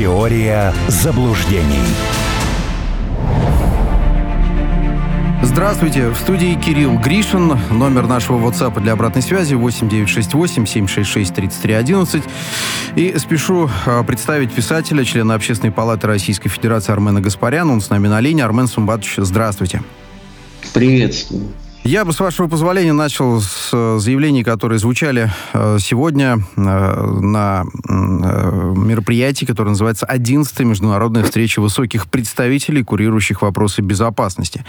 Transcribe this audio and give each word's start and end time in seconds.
Теория 0.00 0.72
заблуждений. 0.88 1.84
Здравствуйте, 5.42 6.08
в 6.08 6.16
студии 6.16 6.54
Кирилл 6.54 6.98
Гришин. 6.98 7.58
Номер 7.70 8.06
нашего 8.06 8.38
WhatsApp 8.38 8.80
для 8.80 8.94
обратной 8.94 9.20
связи 9.20 9.52
8968 9.52 10.64
766 10.64 11.34
3311. 11.34 12.22
И 12.96 13.14
спешу 13.18 13.68
а, 13.84 14.02
представить 14.02 14.54
писателя, 14.54 15.04
члена 15.04 15.34
Общественной 15.34 15.70
палаты 15.70 16.06
Российской 16.06 16.48
Федерации 16.48 16.92
Армена 16.92 17.20
Гаспаряна. 17.20 17.70
Он 17.70 17.82
с 17.82 17.90
нами 17.90 18.08
на 18.08 18.20
линии. 18.20 18.42
Армен 18.42 18.68
Сумбатович, 18.68 19.16
здравствуйте. 19.18 19.82
Приветствую. 20.72 21.48
Я 21.90 22.04
бы, 22.04 22.12
с 22.12 22.20
вашего 22.20 22.46
позволения, 22.46 22.92
начал 22.92 23.40
с 23.40 23.70
э, 23.72 23.98
заявлений, 23.98 24.44
которые 24.44 24.78
звучали 24.78 25.28
э, 25.52 25.78
сегодня 25.80 26.38
э, 26.54 26.60
на 26.60 27.64
мероприятии, 27.88 29.44
которое 29.44 29.70
называется 29.70 30.06
«11-я 30.06 30.64
международная 30.64 31.24
встреча 31.24 31.58
высоких 31.58 32.08
представителей, 32.08 32.84
курирующих 32.84 33.42
вопросы 33.42 33.82
безопасности». 33.82 34.64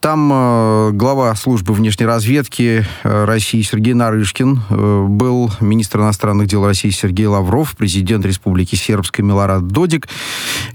Там 0.00 0.96
глава 0.98 1.32
службы 1.36 1.74
внешней 1.74 2.06
разведки 2.06 2.84
России 3.04 3.62
Сергей 3.62 3.94
Нарышкин, 3.94 4.62
был 5.16 5.52
министр 5.60 6.00
иностранных 6.00 6.48
дел 6.48 6.66
России 6.66 6.90
Сергей 6.90 7.26
Лавров, 7.26 7.76
президент 7.76 8.26
Республики 8.26 8.74
Сербской 8.74 9.24
Милорад 9.24 9.68
Додик 9.68 10.08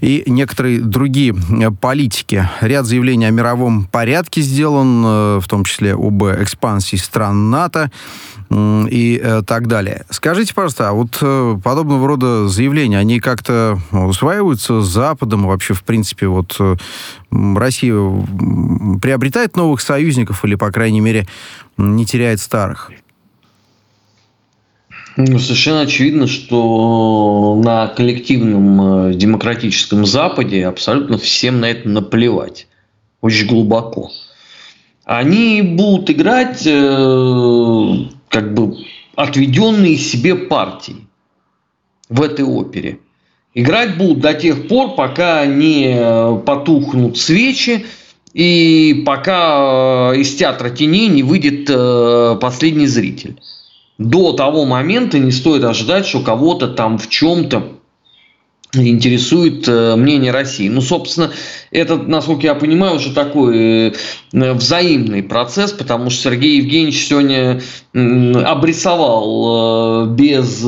и 0.00 0.22
некоторые 0.26 0.80
другие 0.80 1.36
политики. 1.82 2.48
Ряд 2.62 2.86
заявлений 2.86 3.26
о 3.26 3.30
мировом 3.30 3.84
порядке 3.84 4.40
сделан, 4.40 5.40
в 5.40 5.48
в 5.57 5.57
том 5.58 5.64
числе 5.64 5.94
об 5.94 6.22
экспансии 6.24 6.96
стран 6.96 7.50
НАТО 7.50 7.90
и 8.50 9.20
э, 9.22 9.42
так 9.44 9.66
далее. 9.66 10.06
Скажите, 10.08 10.54
пожалуйста, 10.54 10.88
а 10.88 10.92
вот 10.92 11.18
э, 11.20 11.58
подобного 11.62 12.06
рода 12.06 12.48
заявления, 12.48 12.98
они 12.98 13.20
как-то 13.20 13.78
усваиваются 13.90 14.80
с 14.80 14.86
Западом? 14.86 15.46
Вообще, 15.46 15.74
в 15.74 15.82
принципе, 15.82 16.28
вот 16.28 16.56
э, 16.60 16.76
Россия 17.30 17.92
приобретает 19.02 19.56
новых 19.56 19.80
союзников 19.80 20.44
или, 20.44 20.54
по 20.54 20.70
крайней 20.70 21.00
мере, 21.00 21.26
не 21.76 22.06
теряет 22.06 22.40
старых? 22.40 22.92
Ну, 25.16 25.38
совершенно 25.40 25.80
очевидно, 25.80 26.28
что 26.28 27.60
на 27.62 27.88
коллективном 27.88 29.12
демократическом 29.18 30.06
Западе 30.06 30.64
абсолютно 30.66 31.18
всем 31.18 31.60
на 31.60 31.66
это 31.66 31.88
наплевать. 31.88 32.68
Очень 33.20 33.48
глубоко 33.48 34.10
они 35.08 35.62
будут 35.62 36.10
играть 36.10 36.66
э, 36.66 37.94
как 38.28 38.52
бы 38.52 38.76
отведенные 39.16 39.96
себе 39.96 40.34
партии 40.34 40.96
в 42.10 42.20
этой 42.20 42.44
опере. 42.44 42.98
Играть 43.54 43.96
будут 43.96 44.20
до 44.20 44.34
тех 44.34 44.68
пор, 44.68 44.96
пока 44.96 45.46
не 45.46 46.38
потухнут 46.44 47.16
свечи 47.16 47.86
и 48.34 49.02
пока 49.06 50.12
э, 50.12 50.18
из 50.18 50.34
театра 50.34 50.68
теней 50.68 51.08
не 51.08 51.22
выйдет 51.22 51.70
э, 51.70 52.36
последний 52.38 52.86
зритель. 52.86 53.40
До 53.96 54.34
того 54.34 54.66
момента 54.66 55.18
не 55.18 55.32
стоит 55.32 55.64
ожидать, 55.64 56.04
что 56.06 56.20
кого-то 56.20 56.68
там 56.68 56.98
в 56.98 57.08
чем-то 57.08 57.77
интересует 58.74 59.66
э, 59.66 59.96
мнение 59.96 60.30
России. 60.30 60.68
Ну, 60.68 60.80
собственно, 60.80 61.30
это, 61.70 61.96
насколько 61.96 62.46
я 62.46 62.54
понимаю, 62.54 62.96
уже 62.96 63.14
такой 63.14 63.88
э, 63.88 63.92
взаимный 64.32 65.22
процесс, 65.22 65.72
потому 65.72 66.10
что 66.10 66.24
Сергей 66.24 66.58
Евгеньевич 66.58 67.06
сегодня 67.06 67.62
обрисовал 67.94 70.04
э, 70.04 70.14
без 70.14 70.64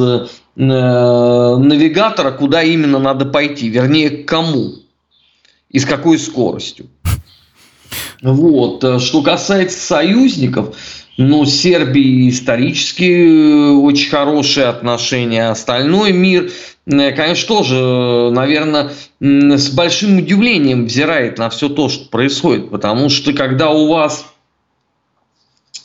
навигатора, 0.57 2.33
куда 2.33 2.63
именно 2.63 2.99
надо 2.99 3.25
пойти, 3.25 3.69
вернее, 3.69 4.11
к 4.11 4.29
кому 4.29 4.75
и 5.71 5.79
с 5.79 5.87
какой 5.87 6.19
скоростью. 6.19 6.87
Вот. 8.21 9.01
Что 9.01 9.23
касается 9.23 9.79
союзников, 9.79 10.77
ну, 11.21 11.45
с 11.45 11.55
Сербией 11.55 12.31
исторически 12.31 13.73
очень 13.73 14.11
хорошие 14.11 14.67
отношения. 14.67 15.51
Остальной 15.51 16.13
мир– 16.13 16.51
Э, 16.87 17.13
конечно, 17.13 17.49
тоже, 17.49 18.31
наверное, 18.33 18.93
с 19.21 19.71
большим 19.71 20.19
удивлением 20.19 20.87
взирает 20.87 21.39
на 21.39 21.51
все 21.51 21.69
то, 21.69 21.89
что 21.89 22.09
происходит. 22.09 22.71
Потому 22.71 23.09
что 23.09 23.33
когда 23.33 23.71
у 23.71 23.87
вас 23.89 24.27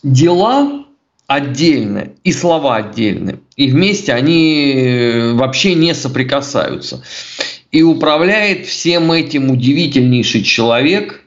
дела 0.04 0.86
отдельно 1.28 2.10
и 2.24 2.32
слова 2.32 2.78
отдельны, 2.78 3.40
и 3.56 3.70
вместе 3.70 4.14
они 4.14 4.74
э, 4.74 5.34
вообще 5.34 5.76
не 5.76 5.94
соприкасаются. 5.94 7.04
И 7.72 7.82
управляет 7.84 8.68
всем 8.68 9.12
этим 9.12 9.52
удивительнейший 9.52 10.44
человек, 10.44 11.22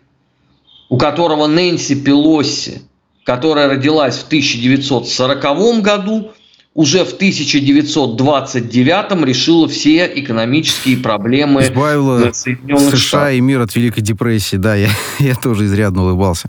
у 0.89 0.97
которого 0.97 1.47
Нэнси 1.47 1.97
Пелоси, 1.97 2.83
которая 3.29 3.69
родилась 3.69 4.17
в 4.17 4.27
1940 4.27 5.83
году, 5.83 6.33
уже 6.73 7.05
в 7.05 7.13
1929 7.13 9.27
решила 9.27 9.69
все 9.69 10.11
экономические 10.15 10.97
проблемы 10.97 11.61
Избавила 11.61 12.33
Соединенных 12.33 12.89
США 12.89 12.97
Штатов. 12.97 13.35
и 13.35 13.41
мир 13.43 13.61
от 13.61 13.77
Великой 13.77 14.01
депрессии, 14.01 14.57
да, 14.57 14.77
я, 14.77 14.89
я 15.19 15.35
тоже 15.35 15.67
изрядно 15.67 16.05
улыбался. 16.05 16.49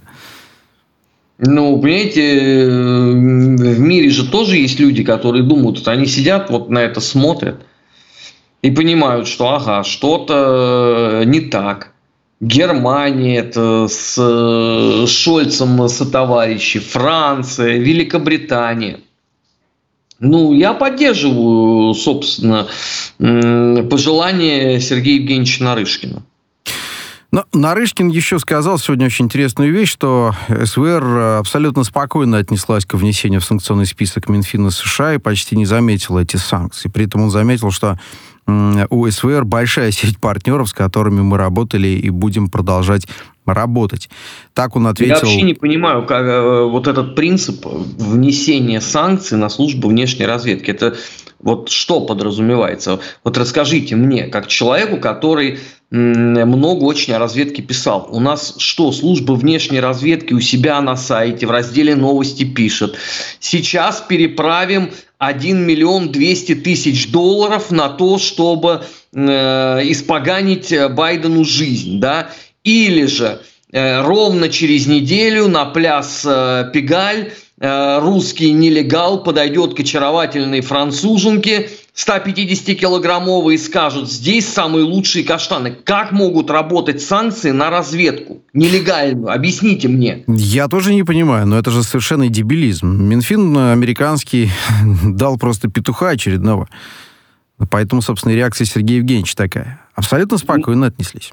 Ну, 1.37 1.77
понимаете, 1.81 2.69
в 2.69 3.79
мире 3.81 4.09
же 4.09 4.31
тоже 4.31 4.55
есть 4.55 4.79
люди, 4.79 5.03
которые 5.03 5.43
думают, 5.43 5.85
они 5.85 6.05
сидят 6.05 6.49
вот 6.49 6.69
на 6.69 6.79
это 6.79 7.01
смотрят 7.01 7.65
и 8.61 8.71
понимают, 8.71 9.27
что 9.27 9.49
ага, 9.49 9.83
что-то 9.83 11.23
не 11.25 11.41
так. 11.41 11.91
Германия 12.39 13.37
это 13.37 13.87
с 13.87 15.07
Шольцем 15.07 15.89
со 15.89 16.09
товарищи, 16.09 16.79
Франция, 16.79 17.77
Великобритания– 17.77 18.99
ну, 20.19 20.53
я 20.53 20.73
поддерживаю, 20.73 21.93
собственно, 21.93 22.67
пожелание 23.17 24.81
Сергея 24.81 25.19
Евгеньевича 25.19 25.63
Нарышкина. 25.63 26.23
Но 27.31 27.45
Нарышкин 27.53 28.09
еще 28.09 28.39
сказал 28.39 28.79
сегодня 28.79 29.05
очень 29.05 29.25
интересную 29.25 29.71
вещь, 29.71 29.91
что 29.91 30.33
СВР 30.49 31.37
абсолютно 31.39 31.83
спокойно 31.83 32.37
отнеслась 32.37 32.85
к 32.85 32.95
внесению 32.95 33.39
в 33.39 33.45
санкционный 33.45 33.85
список 33.85 34.29
Минфина 34.29 34.71
США 34.71 35.13
и 35.13 35.19
почти 35.19 35.55
не 35.55 35.65
заметила 35.65 36.19
эти 36.19 36.37
санкции. 36.37 36.89
При 36.89 37.05
этом 37.05 37.21
он 37.21 37.29
заметил, 37.29 37.69
что 37.69 37.99
у 38.89 39.09
СВР 39.09 39.45
большая 39.45 39.91
сеть 39.91 40.19
партнеров, 40.19 40.69
с 40.69 40.73
которыми 40.73 41.21
мы 41.21 41.37
работали 41.37 41.87
и 41.87 42.09
будем 42.09 42.49
продолжать 42.49 43.07
работать. 43.45 44.09
Так 44.53 44.75
он 44.75 44.87
ответил... 44.87 45.15
Я 45.15 45.21
вообще 45.21 45.41
не 45.41 45.53
понимаю, 45.53 46.05
как 46.05 46.23
э, 46.23 46.63
вот 46.65 46.87
этот 46.87 47.15
принцип 47.15 47.65
внесения 47.65 48.79
санкций 48.79 49.37
на 49.37 49.49
службу 49.49 49.89
внешней 49.89 50.25
разведки. 50.25 50.69
Это 50.69 50.95
вот 51.39 51.69
что 51.69 52.01
подразумевается? 52.01 52.99
Вот 53.23 53.37
расскажите 53.37 53.95
мне, 53.95 54.27
как 54.27 54.47
человеку, 54.47 54.97
который 54.97 55.59
много 55.91 56.83
очень 56.83 57.13
о 57.13 57.19
разведке 57.19 57.63
писал. 57.63 58.07
У 58.11 58.19
нас 58.19 58.55
что, 58.59 58.91
служба 58.91 59.33
внешней 59.33 59.79
разведки 59.79 60.33
у 60.33 60.39
себя 60.39 60.79
на 60.81 60.95
сайте 60.95 61.47
в 61.47 61.51
разделе 61.51 61.95
новости 61.95 62.43
пишет. 62.43 62.95
Сейчас 63.39 64.03
переправим 64.07 64.91
1 65.19 65.65
миллион 65.65 66.11
200 66.11 66.55
тысяч 66.55 67.11
долларов 67.11 67.71
на 67.71 67.89
то, 67.89 68.17
чтобы 68.17 68.83
э, 69.13 69.19
испоганить 69.83 70.73
Байдену 70.91 71.43
жизнь. 71.43 71.99
Да? 71.99 72.31
Или 72.63 73.05
же 73.05 73.41
э, 73.71 74.01
ровно 74.01 74.49
через 74.49 74.87
неделю 74.87 75.47
на 75.49 75.65
пляс 75.65 76.23
э, 76.25 76.71
Пегаль 76.73 77.33
э, 77.59 77.99
русский 77.99 78.53
нелегал 78.53 79.21
подойдет 79.21 79.75
к 79.75 79.81
очаровательной 79.81 80.61
француженке 80.61 81.69
150-килограммовой 81.95 83.55
и 83.55 83.57
скажет, 83.57 84.09
здесь 84.09 84.47
самые 84.47 84.85
лучшие 84.85 85.23
каштаны. 85.23 85.71
Как 85.71 86.11
могут 86.11 86.49
работать 86.49 87.01
санкции 87.01 87.51
на 87.51 87.69
разведку 87.69 88.41
нелегальную? 88.53 89.31
Объясните 89.31 89.87
мне. 89.87 90.23
Я 90.27 90.67
тоже 90.67 90.93
не 90.93 91.03
понимаю, 91.03 91.47
но 91.47 91.57
это 91.57 91.71
же 91.71 91.83
совершенно 91.83 92.29
дебилизм. 92.29 92.87
Минфин 92.87 93.57
американский 93.57 94.49
дал 95.03 95.37
просто 95.37 95.69
петуха 95.69 96.09
очередного. 96.09 96.69
Поэтому, 97.69 98.01
собственно, 98.01 98.33
реакция 98.33 98.65
Сергея 98.65 98.99
Евгеньевича 98.99 99.35
такая. 99.35 99.81
Абсолютно 99.93 100.37
спокойно 100.37 100.87
отнеслись. 100.87 101.31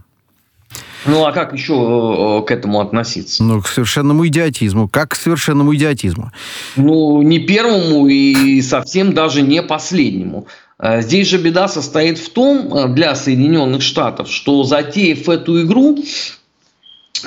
Ну, 1.06 1.24
а 1.24 1.32
как 1.32 1.52
еще 1.52 2.40
э, 2.42 2.46
к 2.46 2.50
этому 2.50 2.80
относиться? 2.80 3.42
Ну, 3.42 3.60
к 3.60 3.68
совершенному 3.68 4.26
идиотизму. 4.26 4.88
Как 4.88 5.10
к 5.10 5.14
совершенному 5.14 5.74
идиотизму? 5.74 6.32
Ну, 6.76 7.22
не 7.22 7.38
первому 7.38 8.06
и 8.06 8.60
совсем 8.62 9.12
даже 9.12 9.42
не 9.42 9.62
последнему. 9.62 10.46
Э, 10.78 11.02
здесь 11.02 11.28
же 11.28 11.38
беда 11.38 11.68
состоит 11.68 12.18
в 12.18 12.30
том 12.30 12.74
э, 12.74 12.88
для 12.88 13.14
Соединенных 13.14 13.82
Штатов, 13.82 14.28
что 14.30 14.64
затеяв 14.64 15.28
эту 15.28 15.62
игру, 15.62 15.98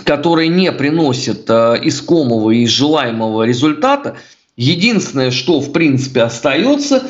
которая 0.03 0.47
не 0.47 0.71
приносит 0.71 1.49
искомого 1.49 2.51
и 2.51 2.65
желаемого 2.65 3.43
результата, 3.43 4.17
единственное, 4.55 5.31
что 5.31 5.61
в 5.61 5.71
принципе 5.71 6.23
остается, 6.23 7.03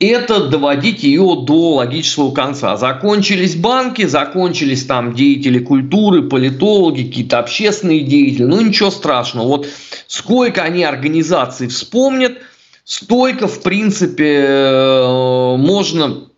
это 0.00 0.48
доводить 0.48 1.02
ее 1.02 1.44
до 1.46 1.76
логического 1.76 2.32
конца. 2.32 2.76
Закончились 2.76 3.54
банки, 3.54 4.06
закончились 4.06 4.84
там 4.84 5.14
деятели 5.14 5.58
культуры, 5.58 6.22
политологи, 6.22 7.04
какие-то 7.04 7.38
общественные 7.38 8.00
деятели. 8.00 8.44
Ну, 8.44 8.60
ничего 8.60 8.90
страшного. 8.90 9.46
Вот 9.46 9.68
сколько 10.06 10.62
они 10.62 10.84
организаций 10.84 11.68
вспомнят, 11.68 12.38
столько, 12.84 13.46
в 13.46 13.62
принципе, 13.62 14.44
э, 14.46 15.56
можно 15.56 16.28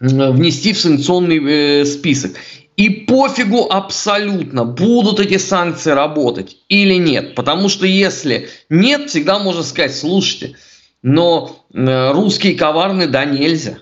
внести 0.00 0.72
в 0.72 0.80
санкционный 0.80 1.82
э, 1.82 1.84
список. 1.84 2.32
И 2.76 2.90
пофигу 2.90 3.66
абсолютно, 3.68 4.64
будут 4.64 5.18
эти 5.18 5.36
санкции 5.36 5.90
работать 5.90 6.58
или 6.68 6.94
нет. 6.94 7.34
Потому 7.34 7.68
что 7.68 7.86
если 7.86 8.48
нет, 8.68 9.10
всегда 9.10 9.40
можно 9.40 9.64
сказать, 9.64 9.96
слушайте, 9.96 10.54
но 11.02 11.56
э, 11.56 11.57
русские 11.72 12.54
коварны, 12.54 13.06
да, 13.06 13.24
нельзя. 13.24 13.78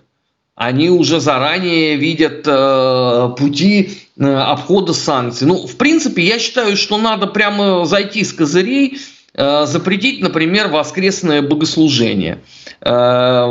Они 0.57 0.89
уже 0.89 1.21
заранее 1.21 1.97
видят 1.97 2.45
э, 2.47 3.29
пути 3.39 3.99
э, 4.19 4.25
обхода 4.25 4.95
санкций. 4.95 5.47
Ну, 5.47 5.67
в 5.67 5.77
принципе, 5.77 6.23
я 6.23 6.39
считаю, 6.39 6.79
что 6.79 6.97
надо 6.97 7.27
прямо 7.27 7.85
зайти 7.85 8.25
с 8.25 8.33
козырей, 8.33 8.99
э, 9.35 9.67
запретить, 9.67 10.23
например, 10.23 10.69
воскресное 10.69 11.43
богослужение. 11.43 12.39
Э, 12.81 13.45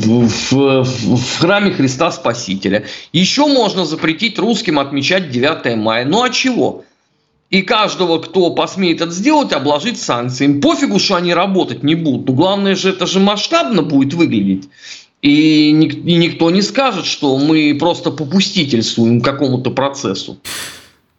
в, 0.00 0.28
в, 0.50 0.84
в 0.84 1.38
храме 1.38 1.70
Христа 1.70 2.10
Спасителя. 2.10 2.84
Еще 3.12 3.46
можно 3.46 3.84
запретить 3.84 4.40
русским 4.40 4.80
отмечать 4.80 5.30
9 5.30 5.76
мая. 5.76 6.04
Ну 6.04 6.24
а 6.24 6.30
чего? 6.30 6.84
И 7.52 7.60
каждого, 7.60 8.18
кто 8.18 8.48
посмеет 8.50 9.02
это 9.02 9.10
сделать, 9.10 9.52
обложить 9.52 10.00
санкциями. 10.00 10.58
Пофигу, 10.58 10.98
что 10.98 11.16
они 11.16 11.34
работать 11.34 11.82
не 11.82 11.94
будут. 11.94 12.26
Но 12.26 12.32
главное 12.32 12.74
же, 12.74 12.88
это 12.88 13.06
же 13.06 13.20
масштабно 13.20 13.82
будет 13.82 14.14
выглядеть. 14.14 14.70
И, 15.20 15.68
и 15.68 15.72
никто 16.16 16.50
не 16.50 16.62
скажет, 16.62 17.04
что 17.04 17.36
мы 17.36 17.76
просто 17.78 18.10
попустительствуем 18.10 19.20
какому-то 19.20 19.70
процессу. 19.70 20.38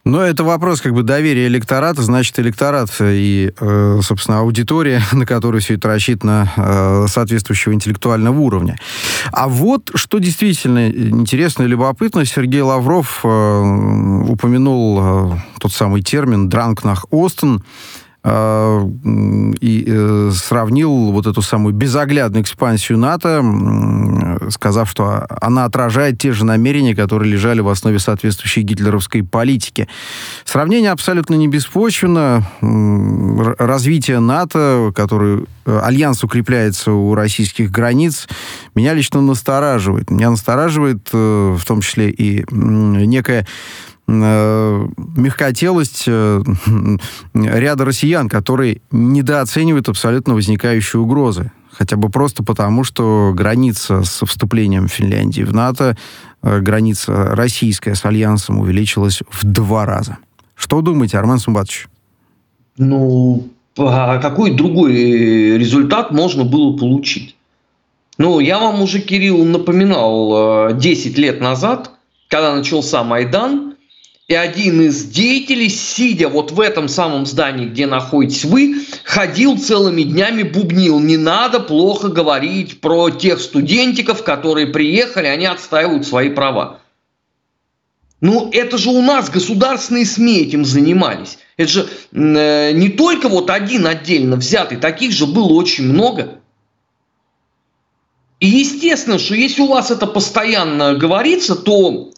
Но 0.06 0.22
это 0.22 0.44
вопрос 0.44 0.82
как 0.82 0.94
бы 0.94 1.04
доверия 1.04 1.48
электората, 1.48 2.02
значит, 2.02 2.38
электорат 2.38 2.90
и, 3.00 3.54
э, 3.58 4.00
собственно, 4.04 4.40
аудитория, 4.40 5.02
на 5.14 5.26
которую 5.26 5.62
все 5.62 5.76
это 5.76 5.88
рассчитано, 5.88 6.52
э, 6.58 7.06
соответствующего 7.08 7.74
интеллектуального 7.74 8.38
уровня. 8.38 8.78
А 9.32 9.48
вот 9.48 9.92
что 9.96 10.20
действительно 10.20 10.90
интересно 10.90 11.64
и 11.64 11.68
любопытно, 11.68 12.26
Сергей 12.26 12.62
Лавров 12.62 13.22
э, 13.24 13.28
упомянул 14.28 15.40
тот 15.60 15.72
самый 15.72 16.02
термин 16.02 16.50
«дранк 16.50 16.84
nach 16.84 17.06
Остен», 17.10 17.64
и 18.26 19.86
э, 19.86 20.32
сравнил 20.34 21.12
вот 21.12 21.28
эту 21.28 21.42
самую 21.42 21.74
безоглядную 21.74 22.44
экспансию 22.44 22.98
НАТО, 22.98 24.48
сказав, 24.50 24.90
что 24.90 25.26
она 25.42 25.66
отражает 25.66 26.20
те 26.20 26.32
же 26.32 26.46
намерения, 26.46 26.96
которые 26.96 27.30
лежали 27.30 27.60
в 27.60 27.68
основе 27.68 28.00
соответствующей 28.00 28.62
гитлеровской 28.62 29.24
политики. 29.24 29.90
Сравнение 30.46 30.92
абсолютно 30.92 31.36
не 31.36 31.50
беспочвенно. 31.50 32.48
Развитие 33.60 34.20
НАТО, 34.20 34.94
который 34.96 35.46
э, 35.66 35.80
альянс 35.84 36.24
укрепляется 36.24 36.94
у 36.94 37.16
российских 37.16 37.72
границ, 37.72 38.30
меня 38.74 38.94
лично 38.94 39.20
настораживает. 39.20 40.10
Меня 40.10 40.30
настораживает 40.30 41.10
э, 41.12 41.58
в 41.60 41.66
том 41.66 41.82
числе 41.82 42.10
и 42.10 42.46
некая 42.50 43.46
мягкотелость 44.08 46.06
э, 46.08 46.44
ряда 47.34 47.86
россиян, 47.86 48.28
которые 48.30 48.82
недооценивают 48.92 49.90
абсолютно 49.90 50.34
возникающие 50.34 51.02
угрозы. 51.02 51.52
Хотя 51.72 51.96
бы 51.96 52.10
просто 52.10 52.44
потому, 52.44 52.84
что 52.84 53.32
граница 53.34 54.04
с 54.04 54.26
вступлением 54.26 54.88
Финляндии 54.88 55.44
в 55.44 55.54
НАТО, 55.54 55.98
э, 56.42 56.60
граница 56.60 57.36
российская 57.36 57.96
с 57.96 58.06
Альянсом 58.06 58.60
увеличилась 58.60 59.22
в 59.30 59.44
два 59.46 59.86
раза. 59.86 60.18
Что 60.56 60.82
думаете, 60.82 61.18
Армен 61.18 61.40
Сумбатович? 61.40 61.88
Ну, 62.78 63.48
а 63.78 64.18
какой 64.20 64.52
другой 64.52 64.94
результат 65.58 66.12
можно 66.12 66.44
было 66.44 66.78
получить? 66.78 67.36
Ну, 68.18 68.40
я 68.40 68.60
вам 68.60 68.82
уже, 68.82 69.00
Кирилл, 69.00 69.44
напоминал 69.44 70.74
10 70.74 71.18
лет 71.18 71.42
назад, 71.42 71.92
когда 72.28 72.56
начался 72.56 73.04
Майдан, 73.04 73.73
и 74.28 74.36
один 74.36 74.82
из 74.82 75.04
деятелей, 75.04 75.70
сидя 75.70 76.30
вот 76.30 76.52
в 76.52 76.62
этом 76.62 76.88
самом 76.88 77.26
здании, 77.26 77.66
где 77.66 77.88
находитесь 77.88 78.46
вы, 78.46 78.78
ходил 79.04 79.58
целыми 79.58 80.04
днями, 80.04 80.44
бубнил. 80.44 81.00
Не 81.00 81.18
надо 81.18 81.60
плохо 81.60 82.08
говорить 82.08 82.80
про 82.80 83.10
тех 83.10 83.42
студентиков, 83.42 84.24
которые 84.24 84.68
приехали, 84.68 85.28
они 85.28 85.46
отстаивают 85.46 86.08
свои 86.08 86.30
права. 86.30 86.80
Ну, 88.22 88.50
это 88.54 88.78
же 88.78 88.92
у 88.92 89.02
нас 89.02 89.30
государственные 89.30 90.06
СМИ 90.06 90.40
этим 90.40 90.64
занимались. 90.64 91.38
Это 91.58 91.70
же 91.70 91.90
э, 92.14 92.72
не 92.72 92.88
только 92.88 93.28
вот 93.28 93.50
один 93.50 93.86
отдельно 93.86 94.38
взятый, 94.38 94.78
таких 94.78 95.12
же 95.12 95.26
было 95.26 95.52
очень 95.52 95.84
много. 95.84 96.40
И 98.40 98.48
естественно, 98.48 99.20
что 99.20 99.36
если 99.36 99.62
у 99.62 99.68
вас 99.68 99.92
это 99.92 100.08
постоянно 100.08 100.96
говорится, 100.96 101.56
то 101.56 102.13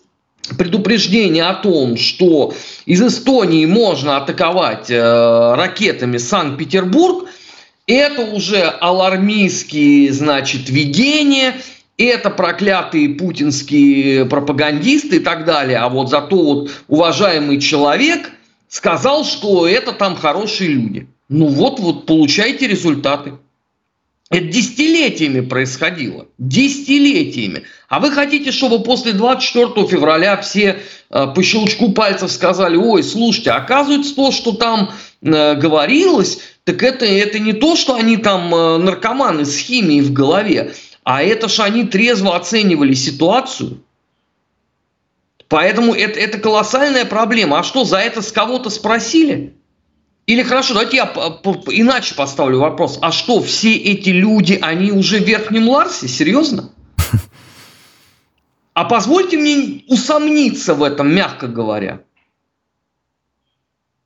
предупреждение 0.57 1.45
о 1.45 1.53
том, 1.53 1.97
что 1.97 2.53
из 2.85 3.01
Эстонии 3.01 3.65
можно 3.65 4.17
атаковать 4.17 4.89
э, 4.89 5.55
ракетами 5.55 6.17
Санкт-Петербург, 6.17 7.27
это 7.87 8.21
уже 8.23 8.61
алармистские, 8.63 10.11
значит, 10.11 10.69
видения, 10.69 11.55
это 11.97 12.29
проклятые 12.29 13.09
путинские 13.09 14.25
пропагандисты 14.25 15.17
и 15.17 15.19
так 15.19 15.45
далее. 15.45 15.77
А 15.77 15.89
вот 15.89 16.09
зато 16.09 16.35
вот 16.35 16.71
уважаемый 16.87 17.59
человек 17.59 18.31
сказал, 18.67 19.23
что 19.23 19.67
это 19.67 19.93
там 19.93 20.15
хорошие 20.15 20.71
люди. 20.71 21.07
Ну 21.29 21.47
вот, 21.47 21.79
вот 21.79 22.05
получайте 22.05 22.67
результаты. 22.67 23.33
Это 24.31 24.45
десятилетиями 24.47 25.41
происходило. 25.41 26.27
Десятилетиями. 26.39 27.63
А 27.87 27.99
вы 27.99 28.11
хотите, 28.11 28.51
чтобы 28.51 28.81
после 28.81 29.13
24 29.13 29.87
февраля 29.87 30.37
все 30.37 30.79
э, 31.11 31.27
по 31.27 31.43
щелчку 31.43 31.91
пальцев 31.91 32.31
сказали, 32.31 32.75
ой, 32.75 33.03
слушайте, 33.03 33.51
оказывается 33.51 34.15
то, 34.15 34.31
что 34.31 34.53
там 34.53 34.91
э, 35.21 35.55
говорилось, 35.55 36.39
так 36.63 36.81
это, 36.81 37.05
это 37.05 37.37
не 37.37 37.53
то, 37.53 37.75
что 37.75 37.93
они 37.95 38.17
там 38.17 38.53
э, 38.53 38.77
наркоманы 38.77 39.45
с 39.45 39.57
химией 39.59 40.01
в 40.01 40.11
голове, 40.11 40.73
а 41.03 41.21
это 41.21 41.47
что 41.47 41.63
они 41.63 41.83
трезво 41.83 42.35
оценивали 42.35 42.95
ситуацию. 42.95 43.83
Поэтому 45.47 45.93
это, 45.93 46.19
это 46.19 46.39
колоссальная 46.39 47.05
проблема. 47.05 47.59
А 47.59 47.63
что, 47.63 47.83
за 47.83 47.99
это 47.99 48.23
с 48.23 48.31
кого-то 48.31 48.71
спросили? 48.71 49.54
Или 50.27 50.41
хорошо, 50.41 50.73
давайте 50.73 50.97
я 50.97 51.05
иначе 51.05 52.15
поставлю 52.15 52.59
вопрос. 52.59 52.97
А 53.01 53.11
что, 53.11 53.41
все 53.41 53.75
эти 53.75 54.09
люди, 54.09 54.57
они 54.59 54.91
уже 54.91 55.19
в 55.19 55.27
Верхнем 55.27 55.69
Ларсе? 55.69 56.07
Серьезно? 56.07 56.71
А 58.73 58.85
позвольте 58.85 59.37
мне 59.37 59.83
усомниться 59.87 60.73
в 60.73 60.83
этом, 60.83 61.13
мягко 61.13 61.47
говоря. 61.47 62.01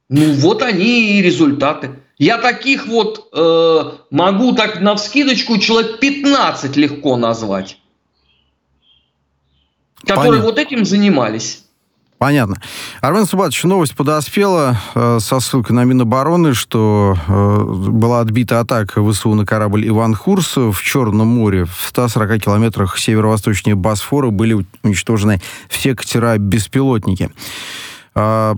Ну 0.10 0.34
вот 0.34 0.62
они 0.62 1.18
и 1.18 1.22
результаты. 1.22 2.00
Я 2.18 2.38
таких 2.38 2.86
вот 2.86 3.30
э, 3.34 3.92
могу 4.12 4.54
так 4.54 4.82
на 4.82 4.96
вскидочку 4.96 5.58
человек 5.58 6.00
15 6.00 6.76
легко 6.76 7.16
назвать, 7.16 7.80
которые 10.02 10.42
Понятно. 10.42 10.46
вот 10.50 10.60
этим 10.60 10.86
занимались. 10.86 11.69
Понятно. 12.20 12.58
Армен 13.00 13.26
Субатович, 13.26 13.64
новость 13.64 13.96
подоспела 13.96 14.78
э, 14.94 15.20
со 15.22 15.40
ссылкой 15.40 15.74
на 15.74 15.86
Минобороны, 15.86 16.54
что 16.54 17.16
э, 17.26 17.64
была 17.90 18.20
отбита 18.20 18.60
атака 18.60 19.02
ВСУ 19.02 19.34
на 19.36 19.46
корабль 19.46 19.88
«Иван 19.88 20.16
Хурс» 20.16 20.58
в 20.58 20.76
Черном 20.84 21.28
море. 21.28 21.64
В 21.64 21.88
140 21.88 22.42
километрах 22.42 23.00
северо-восточнее 23.00 23.76
Босфора 23.76 24.32
были 24.32 24.66
уничтожены 24.84 25.42
все 25.70 25.96
катера-беспилотники. 25.96 27.32
Э, 28.16 28.54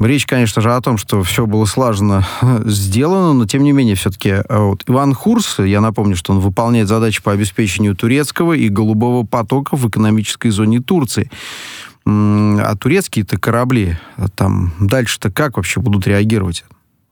речь, 0.00 0.24
конечно 0.24 0.62
же, 0.62 0.72
о 0.74 0.80
том, 0.80 0.96
что 0.96 1.22
все 1.22 1.44
было 1.44 1.66
слаженно 1.66 2.26
сделано, 2.64 3.34
но, 3.34 3.46
тем 3.46 3.64
не 3.64 3.72
менее, 3.72 3.96
все-таки 3.96 4.30
э, 4.30 4.44
вот, 4.48 4.82
Иван 4.86 5.12
Хурс, 5.12 5.58
я 5.58 5.82
напомню, 5.82 6.16
что 6.16 6.32
он 6.32 6.40
выполняет 6.40 6.88
задачи 6.88 7.22
по 7.22 7.32
обеспечению 7.32 7.96
турецкого 7.96 8.54
и 8.54 8.70
голубого 8.70 9.26
потока 9.26 9.76
в 9.76 9.86
экономической 9.86 10.48
зоне 10.48 10.80
Турции. 10.80 11.30
А 12.06 12.76
турецкие-то 12.76 13.38
корабли, 13.38 13.98
а 14.16 14.28
там 14.28 14.74
дальше-то 14.78 15.30
как 15.30 15.56
вообще 15.56 15.80
будут 15.80 16.06
реагировать, 16.06 16.64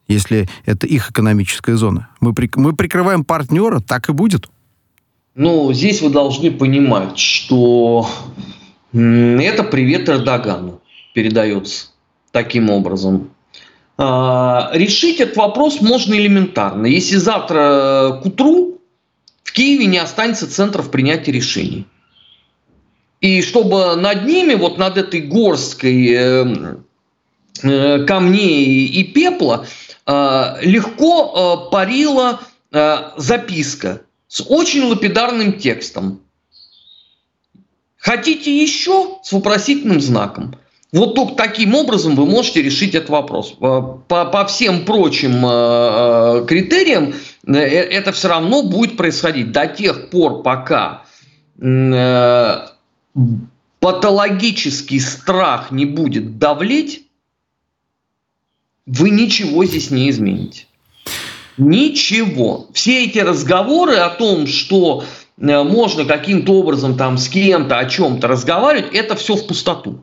если 0.06 0.48
это 0.66 0.86
их 0.86 1.10
экономическая 1.10 1.76
зона? 1.76 2.08
Мы, 2.20 2.34
при, 2.34 2.50
мы 2.56 2.74
прикрываем 2.74 3.24
партнера, 3.24 3.80
так 3.80 4.08
и 4.08 4.12
будет. 4.12 4.48
Ну, 5.34 5.72
здесь 5.72 6.02
вы 6.02 6.10
должны 6.10 6.50
понимать, 6.50 7.18
что 7.18 8.06
это 8.92 9.64
привет 9.64 10.10
Эрдогану 10.10 10.82
передается 11.14 11.86
таким 12.30 12.70
образом. 12.70 13.30
А, 13.96 14.70
решить 14.74 15.20
этот 15.20 15.36
вопрос 15.36 15.80
можно 15.80 16.14
элементарно. 16.14 16.86
Если 16.86 17.16
завтра 17.16 18.20
к 18.22 18.26
утру 18.26 18.80
в 19.42 19.52
Киеве 19.52 19.86
не 19.86 19.98
останется 19.98 20.50
центров 20.50 20.90
принятия 20.90 21.32
решений. 21.32 21.86
И 23.22 23.40
чтобы 23.40 23.94
над 23.94 24.24
ними, 24.26 24.54
вот 24.54 24.78
над 24.78 24.98
этой 24.98 25.20
горсткой 25.20 26.12
э, 26.12 26.76
э, 27.62 28.04
камней 28.04 28.86
и 28.86 29.04
пепла, 29.04 29.64
э, 30.06 30.56
легко 30.62 31.66
э, 31.68 31.70
парила 31.70 32.40
записка 33.18 34.00
с 34.28 34.42
очень 34.48 34.84
лапидарным 34.84 35.58
текстом. 35.58 36.22
Хотите 37.98 38.62
еще? 38.62 39.18
С 39.22 39.30
вопросительным 39.30 40.00
знаком. 40.00 40.56
Вот 40.90 41.14
только 41.14 41.34
таким 41.34 41.74
образом 41.74 42.16
вы 42.16 42.24
можете 42.24 42.62
решить 42.62 42.94
этот 42.94 43.10
вопрос. 43.10 43.52
По, 43.52 44.02
по 44.08 44.46
всем 44.46 44.86
прочим 44.86 45.44
э, 45.44 46.46
критериям 46.46 47.14
э, 47.46 47.58
это 47.58 48.12
все 48.12 48.28
равно 48.28 48.62
будет 48.62 48.96
происходить 48.96 49.52
до 49.52 49.66
тех 49.66 50.08
пор, 50.08 50.42
пока 50.42 51.04
э, 51.60 52.66
патологический 53.80 55.00
страх 55.00 55.70
не 55.70 55.86
будет 55.86 56.38
давлеть, 56.38 57.06
вы 58.86 59.10
ничего 59.10 59.64
здесь 59.64 59.90
не 59.90 60.10
измените. 60.10 60.66
Ничего. 61.58 62.68
Все 62.72 63.04
эти 63.04 63.18
разговоры 63.18 63.96
о 63.96 64.10
том, 64.10 64.46
что 64.46 65.04
можно 65.36 66.04
каким-то 66.04 66.54
образом 66.54 66.96
там 66.96 67.18
с 67.18 67.28
кем-то 67.28 67.78
о 67.78 67.88
чем-то 67.88 68.26
разговаривать, 68.28 68.94
это 68.94 69.16
все 69.16 69.36
в 69.36 69.46
пустоту. 69.46 70.02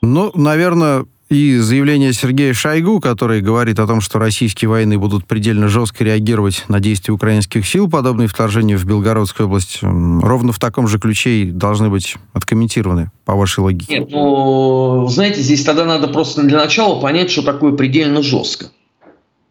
Ну, 0.00 0.30
наверное, 0.34 1.06
и 1.28 1.56
заявление 1.58 2.12
Сергея 2.12 2.54
Шойгу, 2.54 3.00
который 3.00 3.40
говорит 3.40 3.78
о 3.78 3.86
том, 3.86 4.00
что 4.00 4.18
российские 4.18 4.68
войны 4.68 4.98
будут 4.98 5.26
предельно 5.26 5.68
жестко 5.68 6.04
реагировать 6.04 6.64
на 6.68 6.80
действия 6.80 7.12
украинских 7.12 7.66
сил, 7.66 7.88
подобные 7.88 8.28
вторжению 8.28 8.78
в 8.78 8.86
Белгородскую 8.86 9.46
область, 9.46 9.80
ровно 9.82 10.52
в 10.52 10.58
таком 10.58 10.88
же 10.88 10.98
ключе 10.98 11.42
и 11.42 11.50
должны 11.50 11.90
быть 11.90 12.16
откомментированы, 12.32 13.10
по 13.24 13.34
вашей 13.34 13.60
логике. 13.60 13.98
Нет, 13.98 14.10
ну, 14.10 15.06
знаете, 15.08 15.42
здесь 15.42 15.64
тогда 15.64 15.84
надо 15.84 16.08
просто 16.08 16.42
для 16.42 16.58
начала 16.58 17.00
понять, 17.00 17.30
что 17.30 17.42
такое 17.42 17.72
предельно 17.72 18.22
жестко. 18.22 18.70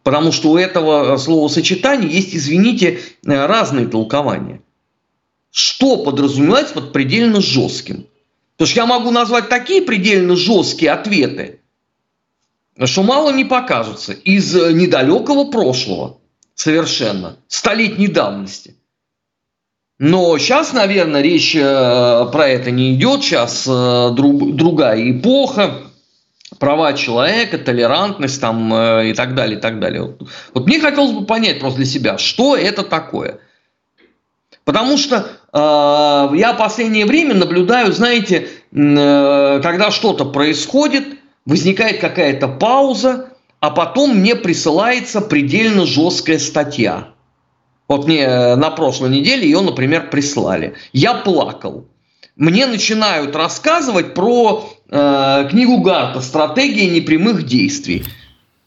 Потому 0.02 0.32
что 0.32 0.52
у 0.52 0.56
этого 0.56 1.16
словосочетания 1.16 2.08
есть, 2.08 2.34
извините, 2.34 2.98
разные 3.24 3.86
толкования. 3.86 4.62
Что 5.52 5.96
подразумевается 5.96 6.74
под 6.74 6.92
предельно 6.92 7.40
жестким? 7.40 8.06
Потому 8.56 8.70
что 8.70 8.80
я 8.80 8.86
могу 8.86 9.10
назвать 9.12 9.48
такие 9.48 9.82
предельно 9.82 10.34
жесткие 10.34 10.90
ответы, 10.90 11.60
что 12.86 13.02
мало 13.02 13.32
не 13.32 13.44
покажется 13.44 14.12
из 14.12 14.54
недалекого 14.54 15.50
прошлого 15.50 16.18
совершенно, 16.54 17.36
столетней 17.48 18.08
давности. 18.08 18.76
Но 19.98 20.38
сейчас, 20.38 20.72
наверное, 20.72 21.22
речь 21.22 21.56
э, 21.56 21.60
про 21.60 22.48
это 22.48 22.70
не 22.70 22.94
идет. 22.94 23.22
Сейчас 23.22 23.66
э, 23.66 24.10
друг, 24.12 24.54
другая 24.54 25.10
эпоха, 25.10 25.74
права 26.58 26.92
человека, 26.92 27.58
толерантность 27.58 28.40
там 28.40 28.72
э, 28.72 29.10
и 29.10 29.14
так 29.14 29.34
далее, 29.34 29.58
и 29.58 29.60
так 29.60 29.80
далее. 29.80 30.16
Вот 30.54 30.66
мне 30.66 30.80
хотелось 30.80 31.12
бы 31.12 31.24
понять 31.26 31.58
просто 31.58 31.78
для 31.78 31.86
себя, 31.86 32.18
что 32.18 32.56
это 32.56 32.84
такое. 32.84 33.40
Потому 34.64 34.98
что 34.98 35.26
а, 35.50 36.30
я 36.34 36.52
в 36.52 36.58
последнее 36.58 37.06
время 37.06 37.34
наблюдаю, 37.34 37.92
знаете, 37.92 38.48
э, 38.70 39.60
когда 39.62 39.90
что-то 39.90 40.26
происходит, 40.26 41.17
возникает 41.48 41.98
какая-то 41.98 42.46
пауза, 42.46 43.30
а 43.58 43.70
потом 43.70 44.18
мне 44.18 44.36
присылается 44.36 45.22
предельно 45.22 45.86
жесткая 45.86 46.38
статья. 46.38 47.08
Вот 47.88 48.06
мне 48.06 48.20
э, 48.20 48.54
на 48.54 48.70
прошлой 48.70 49.08
неделе 49.08 49.44
ее, 49.44 49.62
например, 49.62 50.10
прислали. 50.10 50.74
Я 50.92 51.14
плакал. 51.14 51.86
Мне 52.36 52.66
начинают 52.66 53.34
рассказывать 53.34 54.12
про 54.12 54.68
э, 54.90 55.48
книгу 55.50 55.78
Гарта 55.78 56.20
«Стратегия 56.20 56.86
непрямых 56.90 57.46
действий». 57.46 58.04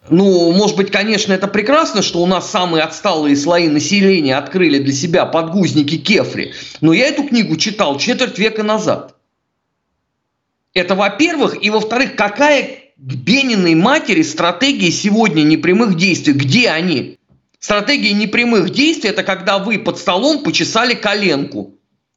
Ну, 0.09 0.51
может 0.51 0.75
быть, 0.75 0.89
конечно, 0.89 1.31
это 1.33 1.47
прекрасно, 1.47 2.01
что 2.01 2.19
у 2.19 2.25
нас 2.25 2.49
самые 2.49 2.83
отсталые 2.83 3.35
слои 3.35 3.69
населения 3.69 4.35
открыли 4.35 4.79
для 4.79 4.91
себя 4.91 5.25
подгузники 5.25 5.97
кефри. 5.97 6.53
Но 6.81 6.91
я 6.93 7.05
эту 7.05 7.23
книгу 7.27 7.55
читал 7.57 7.99
четверть 7.99 8.39
века 8.39 8.63
назад. 8.63 9.15
Это 10.73 10.95
во-первых. 10.95 11.63
И 11.63 11.69
во-вторых, 11.69 12.15
какая 12.15 12.63
к 12.97 13.15
Бениной 13.15 13.75
матери 13.75 14.21
стратегия 14.21 14.91
сегодня 14.91 15.43
непрямых 15.43 15.95
действий? 15.97 16.33
Где 16.33 16.69
они? 16.69 17.17
Стратегия 17.59 18.13
непрямых 18.13 18.71
действий– 18.71 19.09
это 19.11 19.23
когда 19.23 19.59
вы 19.59 19.77
под 19.79 19.99
столом 19.99 20.43
почесали 20.43 20.95
коленку. 20.95 21.75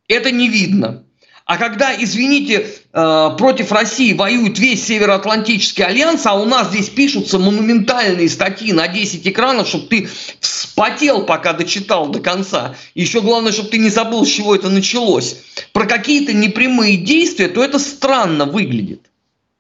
Это 0.09 0.31
не 0.31 0.49
видно. 0.49 1.04
А 1.47 1.59
когда, 1.59 1.95
извините, 1.95 2.67
э, 2.93 3.31
против 3.37 3.71
России 3.71 4.15
воюет 4.15 4.59
весь 4.59 4.87
Североатлантический 4.87 5.85
альянс, 5.85 6.25
а 6.25 6.35
у 6.35 6.47
нас 6.47 6.69
здесь 6.69 6.89
пишутся 6.89 7.39
монументальные 7.39 8.31
статьи 8.31 8.73
на 8.73 8.89
10 8.89 9.29
экранов, 9.29 9.69
чтобы 9.69 9.87
ты 9.89 10.09
вспотел, 10.41 11.27
пока 11.27 11.53
дочитал 11.53 12.09
до 12.09 12.21
конца. 12.21 12.77
Еще 12.95 13.21
главное, 13.21 13.53
чтобы 13.53 13.69
ты 13.69 13.77
не 13.77 13.91
забыл, 13.91 14.25
с 14.25 14.31
чего 14.31 14.55
это 14.55 14.71
началось. 14.71 15.37
Про 15.75 15.85
какие-то 15.85 16.33
непрямые 16.33 16.97
действия, 16.97 17.49
то 17.49 17.63
это 17.63 17.79
странно 17.79 18.47
выглядит. 18.47 19.11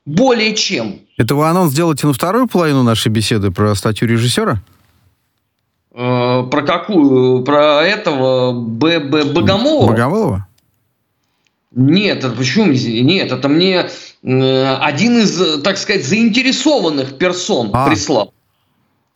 Более 0.07 0.55
чем. 0.55 1.00
Это 1.19 1.35
вы 1.35 1.47
анонс 1.47 1.73
сделаете 1.73 2.07
на 2.07 2.14
вторую 2.14 2.49
половину 2.49 2.83
нашей 2.83 3.09
беседы 3.09 3.50
про 3.50 3.75
статью 3.75 4.09
режиссера? 4.09 4.62
Э, 5.93 6.45
про 6.50 6.62
какую? 6.62 7.43
Про 7.45 7.83
этого 7.83 8.53
Б. 8.53 9.00
Б. 9.00 9.25
Богомолова? 9.25 9.88
Богомолова? 9.88 10.47
Нет, 11.75 12.19
это 12.19 12.31
почему? 12.31 12.66
Нет, 12.66 13.33
это 13.33 13.49
мне 13.49 13.88
э, 14.23 14.76
один 14.81 15.19
из, 15.19 15.62
так 15.62 15.76
сказать, 15.76 16.07
заинтересованных 16.07 17.19
персон 17.19 17.71
а. 17.73 17.88
прислал. 17.88 18.33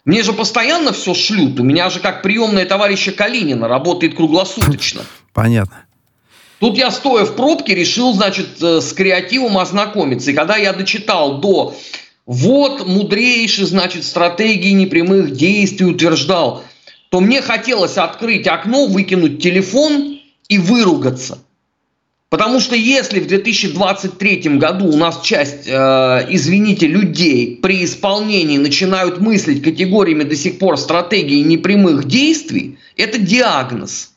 Мне 0.04 0.22
же 0.22 0.32
постоянно 0.32 0.92
все 0.92 1.14
шлют. 1.14 1.60
У 1.60 1.62
меня 1.62 1.90
же 1.90 2.00
как 2.00 2.22
приемная 2.22 2.64
товарища 2.64 3.12
Калинина 3.12 3.68
работает 3.68 4.16
круглосуточно. 4.16 5.02
Понятно. 5.34 5.84
Тут 6.58 6.76
я, 6.76 6.90
стоя 6.90 7.24
в 7.24 7.36
пробке, 7.36 7.74
решил, 7.74 8.12
значит, 8.14 8.60
э, 8.60 8.80
с 8.80 8.92
креативом 8.92 9.58
ознакомиться. 9.58 10.32
И 10.32 10.34
когда 10.34 10.56
я 10.56 10.72
дочитал 10.72 11.38
до 11.38 11.76
вот 12.26 12.86
мудрейший, 12.86 13.66
значит, 13.66 14.04
стратегии 14.04 14.72
непрямых 14.72 15.32
действий 15.32 15.86
утверждал, 15.86 16.64
то 17.10 17.20
мне 17.20 17.40
хотелось 17.40 17.96
открыть 17.96 18.48
окно, 18.48 18.86
выкинуть 18.86 19.40
телефон 19.40 20.20
и 20.48 20.58
выругаться. 20.58 21.38
Потому 22.30 22.60
что 22.60 22.76
если 22.76 23.20
в 23.20 23.26
2023 23.26 24.58
году 24.58 24.86
у 24.86 24.96
нас 24.98 25.22
часть, 25.22 25.66
э, 25.66 26.26
извините, 26.28 26.86
людей 26.86 27.58
при 27.62 27.84
исполнении 27.84 28.58
начинают 28.58 29.18
мыслить 29.18 29.62
категориями 29.62 30.24
до 30.24 30.36
сих 30.36 30.58
пор 30.58 30.76
стратегии 30.76 31.40
непрямых 31.42 32.04
действий, 32.04 32.78
это 32.96 33.18
диагноз. 33.18 34.12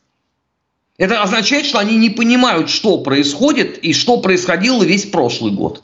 Это 0.97 1.23
означает, 1.23 1.65
что 1.65 1.79
они 1.79 1.95
не 1.95 2.09
понимают, 2.09 2.69
что 2.69 2.97
происходит 2.97 3.77
и 3.77 3.93
что 3.93 4.17
происходило 4.17 4.83
весь 4.83 5.05
прошлый 5.05 5.53
год. 5.53 5.81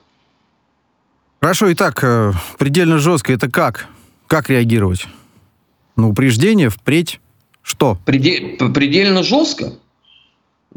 Хорошо, 1.40 1.72
итак, 1.72 2.04
э, 2.04 2.34
предельно 2.60 2.98
жестко 2.98 3.32
это 3.32 3.50
как? 3.50 3.88
Как 4.28 4.50
реагировать? 4.50 5.06
На 5.96 6.10
упреждение, 6.10 6.70
впредь, 6.70 7.22
что? 7.62 7.98
Предель, 8.06 8.58
предельно 8.74 9.24
жестко? 9.24 9.74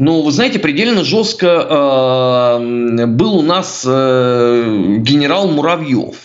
Ну, 0.01 0.23
вы 0.23 0.33
знаете, 0.33 0.59
предельно 0.59 1.05
жестко 1.05 1.47
э, 1.47 3.07
был 3.07 3.37
у 3.37 3.43
нас 3.43 3.85
э, 3.87 4.97
генерал 5.01 5.49
Муравьев 5.49 6.17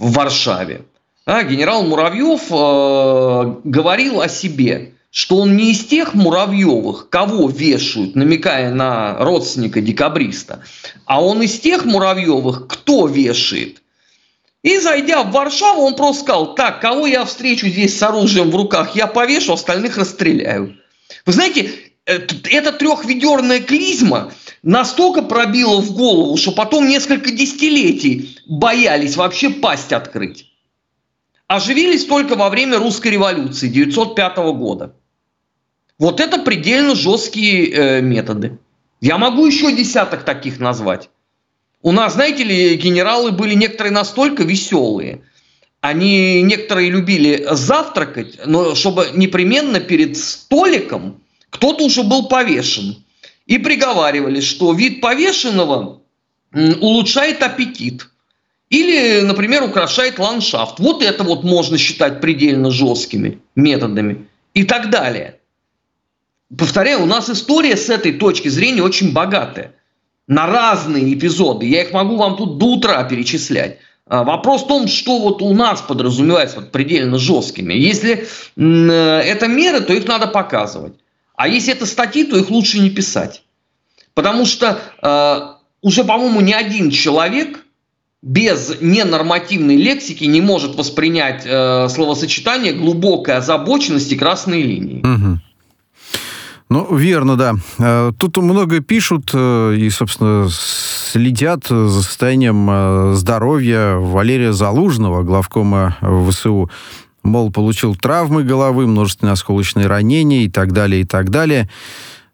в 0.00 0.12
Варшаве. 0.14 0.82
А, 1.26 1.44
генерал 1.44 1.84
Муравьев 1.84 2.50
э, 2.50 3.60
говорил 3.62 4.20
о 4.20 4.26
себе, 4.26 4.94
что 5.12 5.36
он 5.36 5.56
не 5.56 5.70
из 5.70 5.84
тех 5.84 6.14
Муравьевых, 6.14 7.08
кого 7.08 7.48
вешают, 7.48 8.16
намекая 8.16 8.74
на 8.74 9.16
родственника 9.20 9.80
декабриста, 9.80 10.64
а 11.04 11.22
он 11.22 11.40
из 11.42 11.60
тех 11.60 11.84
Муравьевых, 11.84 12.66
кто 12.66 13.06
вешает. 13.06 13.80
И 14.64 14.76
зайдя 14.80 15.22
в 15.22 15.30
Варшаву, 15.30 15.82
он 15.82 15.94
просто 15.94 16.24
сказал, 16.24 16.56
так, 16.56 16.80
кого 16.80 17.06
я 17.06 17.24
встречу 17.24 17.68
здесь 17.68 17.96
с 17.96 18.02
оружием 18.02 18.50
в 18.50 18.56
руках, 18.56 18.96
я 18.96 19.06
повешу, 19.06 19.52
остальных 19.52 19.98
расстреляю. 19.98 20.74
Вы 21.24 21.32
знаете, 21.32 21.87
эта 22.08 22.72
трехведерная 22.72 23.60
клизма 23.60 24.32
настолько 24.62 25.22
пробила 25.22 25.80
в 25.82 25.92
голову, 25.92 26.36
что 26.38 26.52
потом 26.52 26.88
несколько 26.88 27.30
десятилетий 27.30 28.38
боялись 28.46 29.16
вообще 29.16 29.50
пасть 29.50 29.92
открыть. 29.92 30.46
Оживились 31.46 32.06
только 32.06 32.34
во 32.34 32.48
время 32.48 32.78
русской 32.78 33.08
революции 33.08 33.68
1905 33.68 34.36
года. 34.56 34.94
Вот 35.98 36.20
это 36.20 36.38
предельно 36.38 36.94
жесткие 36.94 37.70
э, 37.70 38.00
методы. 38.00 38.58
Я 39.00 39.18
могу 39.18 39.46
еще 39.46 39.72
десяток 39.72 40.24
таких 40.24 40.58
назвать. 40.60 41.10
У 41.82 41.92
нас, 41.92 42.14
знаете 42.14 42.42
ли, 42.42 42.74
генералы 42.76 43.32
были 43.32 43.54
некоторые 43.54 43.92
настолько 43.92 44.44
веселые. 44.44 45.22
они 45.80 46.42
некоторые 46.42 46.90
любили 46.90 47.46
завтракать, 47.50 48.40
но 48.46 48.74
чтобы 48.74 49.08
непременно 49.14 49.78
перед 49.78 50.16
столиком 50.16 51.22
кто-то 51.50 51.84
уже 51.84 52.02
был 52.02 52.28
повешен. 52.28 53.04
И 53.46 53.58
приговаривали, 53.58 54.40
что 54.40 54.72
вид 54.72 55.00
повешенного 55.00 56.00
улучшает 56.52 57.42
аппетит. 57.42 58.08
Или, 58.68 59.22
например, 59.22 59.62
украшает 59.62 60.18
ландшафт. 60.18 60.78
Вот 60.78 61.02
это 61.02 61.24
вот 61.24 61.44
можно 61.44 61.78
считать 61.78 62.20
предельно 62.20 62.70
жесткими 62.70 63.40
методами. 63.56 64.28
И 64.52 64.64
так 64.64 64.90
далее. 64.90 65.38
Повторяю, 66.56 67.02
у 67.02 67.06
нас 67.06 67.30
история 67.30 67.76
с 67.76 67.88
этой 67.88 68.12
точки 68.12 68.48
зрения 68.48 68.82
очень 68.82 69.12
богатая. 69.12 69.74
На 70.26 70.46
разные 70.46 71.14
эпизоды. 71.14 71.66
Я 71.66 71.82
их 71.82 71.92
могу 71.92 72.16
вам 72.16 72.36
тут 72.36 72.58
до 72.58 72.66
утра 72.66 73.02
перечислять. 73.04 73.78
А, 74.06 74.24
вопрос 74.24 74.64
в 74.64 74.66
том, 74.68 74.88
что 74.88 75.18
вот 75.20 75.40
у 75.40 75.54
нас 75.54 75.80
подразумевается 75.80 76.56
под 76.56 76.72
предельно 76.72 77.18
жесткими. 77.18 77.74
Если 77.74 78.26
это 78.56 79.46
меры, 79.46 79.80
то 79.80 79.94
их 79.94 80.06
надо 80.06 80.26
показывать. 80.26 80.94
А 81.38 81.46
если 81.46 81.72
это 81.72 81.86
статьи, 81.86 82.24
то 82.24 82.36
их 82.36 82.50
лучше 82.50 82.80
не 82.80 82.90
писать. 82.90 83.44
Потому 84.12 84.44
что 84.44 84.80
э, 85.00 85.40
уже, 85.82 86.02
по-моему, 86.02 86.40
ни 86.40 86.52
один 86.52 86.90
человек 86.90 87.64
без 88.22 88.80
ненормативной 88.80 89.76
лексики 89.76 90.24
не 90.24 90.40
может 90.40 90.74
воспринять 90.74 91.44
э, 91.46 91.88
словосочетание 91.90 92.72
глубокой 92.72 93.36
озабоченности 93.36 94.16
красной 94.16 94.62
линии. 94.62 95.04
Ну, 96.70 96.94
верно, 96.96 97.36
да. 97.36 97.54
Э, 97.78 98.10
тут 98.18 98.36
много 98.38 98.80
пишут 98.80 99.30
э, 99.32 99.76
и, 99.76 99.88
собственно, 99.90 100.48
следят 100.50 101.68
за 101.68 102.02
состоянием 102.02 102.68
э, 102.68 103.12
здоровья 103.14 103.94
Валерия 103.94 104.52
Залужного, 104.52 105.22
главкома 105.22 105.96
ВСУ. 106.28 106.68
Мол, 107.28 107.52
получил 107.52 107.94
травмы 107.94 108.42
головы, 108.42 108.86
множественные 108.86 109.34
осколочные 109.34 109.86
ранения 109.86 110.42
и 110.42 110.48
так 110.50 110.72
далее, 110.72 111.02
и 111.02 111.04
так 111.04 111.30
далее. 111.30 111.68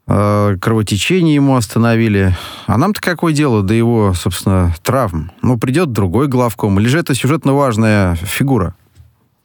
Кровотечение 0.07 1.35
ему 1.35 1.57
остановили. 1.57 2.37
А 2.67 2.77
нам-то 2.77 3.01
какое 3.01 3.33
дело 3.33 3.63
до 3.63 3.75
его, 3.75 4.13
собственно, 4.15 4.75
травм? 4.83 5.33
Ну, 5.43 5.59
придет 5.59 5.93
другой 5.93 6.29
главком. 6.29 6.79
Или 6.79 6.89
же 6.89 6.99
это 6.99 7.15
сюжетно 7.15 7.55
важная 7.55 8.15
фигура 8.17 8.75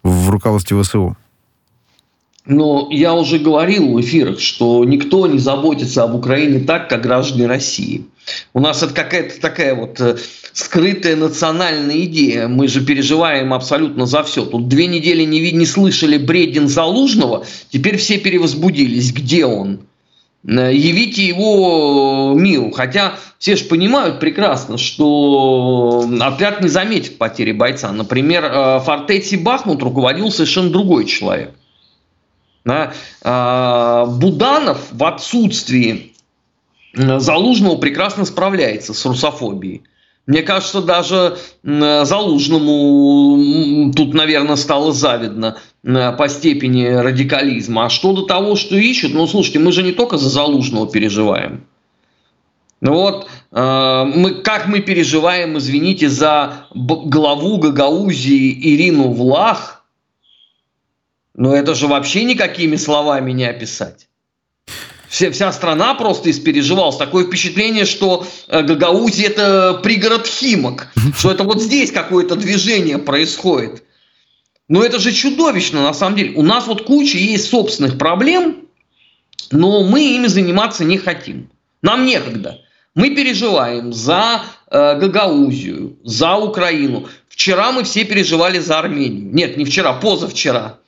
в 0.03 0.29
руководстве 0.29 0.81
ВСУ? 0.81 1.15
Но 2.49 2.87
я 2.89 3.13
уже 3.13 3.37
говорил 3.37 3.93
в 3.93 4.01
эфирах, 4.01 4.39
что 4.39 4.83
никто 4.83 5.27
не 5.27 5.37
заботится 5.37 6.03
об 6.03 6.15
Украине 6.15 6.59
так, 6.59 6.89
как 6.89 7.03
граждане 7.03 7.45
России. 7.45 8.05
У 8.55 8.59
нас 8.59 8.81
это 8.81 8.91
какая-то 8.91 9.39
такая 9.39 9.75
вот 9.75 10.01
э, 10.01 10.17
скрытая 10.53 11.15
национальная 11.15 11.99
идея. 12.05 12.47
Мы 12.47 12.67
же 12.67 12.83
переживаем 12.83 13.53
абсолютно 13.53 14.07
за 14.07 14.23
все. 14.23 14.45
Тут 14.45 14.67
две 14.67 14.87
недели 14.87 15.25
не, 15.25 15.51
не 15.51 15.65
слышали 15.67 16.17
бредин 16.17 16.67
Залужного, 16.67 17.45
теперь 17.69 17.97
все 17.97 18.17
перевозбудились. 18.17 19.13
Где 19.13 19.45
он? 19.45 19.81
Э, 20.43 20.73
явите 20.73 21.27
его 21.27 22.33
миру. 22.35 22.71
Хотя 22.71 23.13
все 23.37 23.57
же 23.57 23.65
понимают 23.65 24.19
прекрасно, 24.19 24.79
что 24.79 26.03
отряд 26.19 26.63
не 26.63 26.69
заметит 26.69 27.19
потери 27.19 27.51
бойца. 27.51 27.91
Например, 27.91 28.41
в 28.41 28.81
э, 28.81 28.83
фортете 28.83 29.37
Бахмут 29.37 29.83
руководил 29.83 30.31
совершенно 30.31 30.71
другой 30.71 31.05
человек. 31.05 31.51
Да? 32.65 32.93
А, 33.21 34.05
Буданов 34.05 34.91
в 34.91 35.03
отсутствии 35.03 36.13
Залужного 36.93 37.77
прекрасно 37.77 38.25
справляется 38.25 38.93
с 38.93 39.05
русофобией. 39.05 39.83
Мне 40.25 40.43
кажется, 40.43 40.81
даже 40.81 41.37
Залужному 41.63 43.91
тут, 43.93 44.13
наверное, 44.13 44.57
стало 44.57 44.91
завидно 44.91 45.57
по 45.83 46.27
степени 46.27 46.85
радикализма. 46.85 47.85
А 47.85 47.89
что 47.89 48.13
до 48.13 48.23
того, 48.23 48.55
что 48.55 48.75
ищут, 48.75 49.13
ну, 49.13 49.27
слушайте, 49.27 49.59
мы 49.59 49.71
же 49.71 49.81
не 49.81 49.91
только 49.91 50.17
за 50.17 50.29
Залужного 50.29 50.87
переживаем. 50.87 51.65
Ну 52.81 52.93
вот, 52.93 53.27
а, 53.51 54.05
мы, 54.05 54.35
как 54.35 54.67
мы 54.67 54.79
переживаем, 54.79 55.57
извините, 55.57 56.09
за 56.09 56.67
главу 56.73 57.57
Гагаузии 57.57 58.75
Ирину 58.75 59.11
Влах– 59.11 59.75
но 61.39 61.55
это 61.55 61.73
же 61.73 61.87
вообще 61.87 62.25
никакими 62.25 62.75
словами 62.75 63.31
не 63.31 63.45
описать. 63.45 64.09
Все, 65.07 65.31
вся 65.31 65.51
страна 65.53 65.95
просто 65.95 66.29
испереживалась. 66.29 66.97
Такое 66.97 67.25
впечатление, 67.25 67.85
что 67.85 68.27
э, 68.49 68.61
Гагаузия– 68.61 69.27
это 69.29 69.79
пригород 69.81 70.27
Химок, 70.27 70.89
что 71.17 71.31
это 71.31 71.45
вот 71.45 71.61
здесь 71.61 71.91
какое-то 71.91 72.35
движение 72.35 72.97
происходит. 72.97 73.83
Но 74.67 74.83
это 74.83 74.99
же 74.99 75.13
чудовищно 75.13 75.81
на 75.81 75.93
самом 75.93 76.17
деле. 76.17 76.35
У 76.35 76.43
нас 76.43 76.67
вот 76.67 76.83
куча 76.83 77.17
есть 77.17 77.49
собственных 77.49 77.97
проблем, 77.97 78.67
но 79.49 79.83
мы 79.83 80.15
ими 80.15 80.27
заниматься 80.27 80.83
не 80.83 80.97
хотим. 80.97 81.49
Нам 81.81 82.05
некогда. 82.05 82.59
Мы 82.95 83.15
переживаем 83.15 83.93
за 83.93 84.41
э, 84.69 84.99
Гагаузию, 84.99 85.97
за 86.03 86.35
Украину. 86.35 87.07
Вчера 87.29 87.71
мы 87.71 87.83
все 87.85 88.03
переживали 88.03 88.59
за 88.59 88.79
Армению. 88.79 89.33
Нет, 89.33 89.55
не 89.55 89.63
вчера, 89.63 89.93
позавчера. 89.93 90.79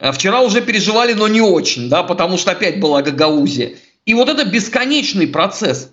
А 0.00 0.12
вчера 0.12 0.40
уже 0.40 0.60
переживали, 0.60 1.12
но 1.12 1.28
не 1.28 1.40
очень, 1.40 1.88
да, 1.88 2.02
потому 2.02 2.36
что 2.36 2.50
опять 2.50 2.80
была 2.80 3.02
Гагаузия. 3.02 3.74
И 4.06 4.14
вот 4.14 4.28
это 4.28 4.44
бесконечный 4.44 5.26
процесс. 5.26 5.90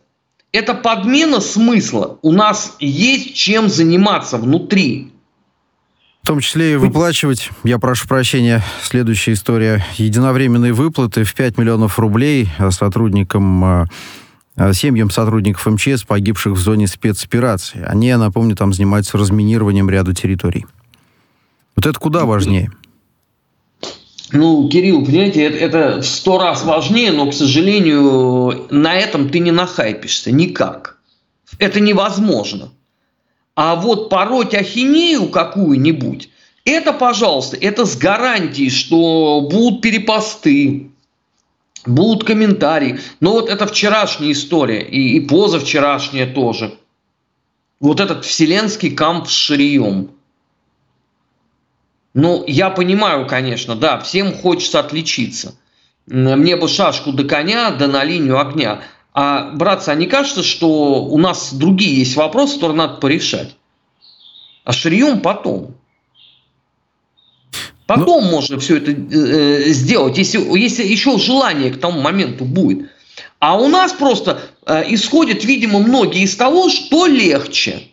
Это 0.52 0.74
подмена 0.74 1.40
смысла. 1.40 2.20
У 2.22 2.32
нас 2.32 2.76
есть 2.80 3.36
чем 3.36 3.70
заниматься 3.70 4.38
внутри. 4.38 5.12
В 6.24 6.28
том 6.28 6.40
числе 6.40 6.74
и 6.74 6.76
выплачивать, 6.76 7.50
я 7.64 7.80
прошу 7.80 8.08
прощения, 8.08 8.64
следующая 8.84 9.34
история. 9.34 9.86
Единовременные 9.96 10.74
выплаты 10.74 11.24
в 11.24 11.34
5 11.34 11.58
миллионов 11.58 11.98
рублей 11.98 12.50
сотрудникам 12.70 13.88
э, 14.58 14.74
семьям 14.74 15.10
сотрудников 15.10 15.66
МЧС, 15.66 16.04
погибших 16.04 16.54
в 16.54 16.60
зоне 16.60 16.88
спецоперации. 16.88 17.84
Они, 17.88 18.08
я 18.08 18.18
напомню, 18.18 18.56
там 18.56 18.74
занимаются 18.74 19.18
разминированием 19.18 19.90
ряда 19.90 20.14
территорий. 20.14 20.66
Вот 21.76 21.86
это 21.86 21.98
куда 21.98 22.26
важнее? 22.26 22.72
Ну, 24.32 24.70
Кирилл, 24.70 25.04
понимаете, 25.06 25.44
это, 25.44 25.58
это 25.58 26.02
в 26.02 26.06
сто 26.06 26.38
раз 26.38 26.64
важнее, 26.64 27.12
но, 27.12 27.30
к 27.30 27.34
сожалению, 27.34 28.66
на 28.70 28.96
этом 28.96 29.30
ты 29.30 29.40
не 29.40 29.52
нахайпишься 29.52 30.32
никак. 30.32 30.98
Это 31.60 31.82
невозможно. 31.82 32.72
А 33.56 33.76
вот 33.76 34.10
пороть 34.10 34.54
ахинею 34.54 35.28
какую-нибудь, 35.28 36.30
это, 36.64 36.94
пожалуйста, 36.94 37.58
это 37.58 37.86
с 37.86 37.98
гарантией, 37.98 38.70
что 38.70 39.42
будут 39.52 39.82
перепосты, 39.82 40.92
будут 41.86 42.24
комментарии. 42.24 43.00
Но 43.20 43.34
вот 43.34 43.50
это 43.50 43.68
вчерашняя 43.68 44.32
история 44.32 44.82
и, 44.82 45.18
и 45.18 45.20
позавчерашняя 45.20 46.32
тоже. 46.32 46.76
Вот 47.82 48.00
этот 48.00 48.24
вселенский 48.24 48.92
камп 48.92 49.28
с 49.28 49.32
Ширием– 49.32 50.12
ну, 52.14 52.44
я 52.46 52.70
понимаю, 52.70 53.26
конечно, 53.26 53.76
да, 53.76 54.00
всем 54.00 54.34
хочется 54.34 54.80
отличиться. 54.80 55.56
Мне 56.08 56.58
бы 56.58 56.68
шашку 56.68 57.14
до 57.14 57.24
коня, 57.24 57.72
да 57.72 57.88
на 57.88 58.04
линию 58.04 58.40
огня. 58.40 58.82
А, 59.14 59.52
братцы, 59.52 59.90
а 59.90 59.96
не 59.96 60.08
кажется, 60.08 60.44
что 60.44 61.04
у 61.04 61.18
нас 61.18 61.54
другие 61.54 62.00
есть 62.00 62.16
вопросы, 62.16 62.56
которые 62.56 62.78
надо 62.78 62.96
порешать? 62.96 63.56
А 64.64 64.74
шрием 64.74 65.22
потом. 65.22 65.76
Потом 67.86 68.24
ну... 68.24 68.32
можно 68.32 68.60
все 68.60 68.78
это 68.78 68.92
э, 68.92 69.70
сделать, 69.72 70.18
если, 70.18 70.40
если 70.58 70.84
еще 70.84 71.18
желание 71.18 71.72
к 71.72 71.80
тому 71.80 72.02
моменту 72.02 72.46
будет. 72.46 72.90
А 73.40 73.58
у 73.58 73.68
нас 73.68 73.92
просто 73.92 74.42
э, 74.66 74.84
исходят, 74.94 75.44
видимо, 75.44 75.80
многие 75.80 76.24
из 76.24 76.36
того, 76.36 76.70
что 76.70 77.06
легче. 77.06 77.90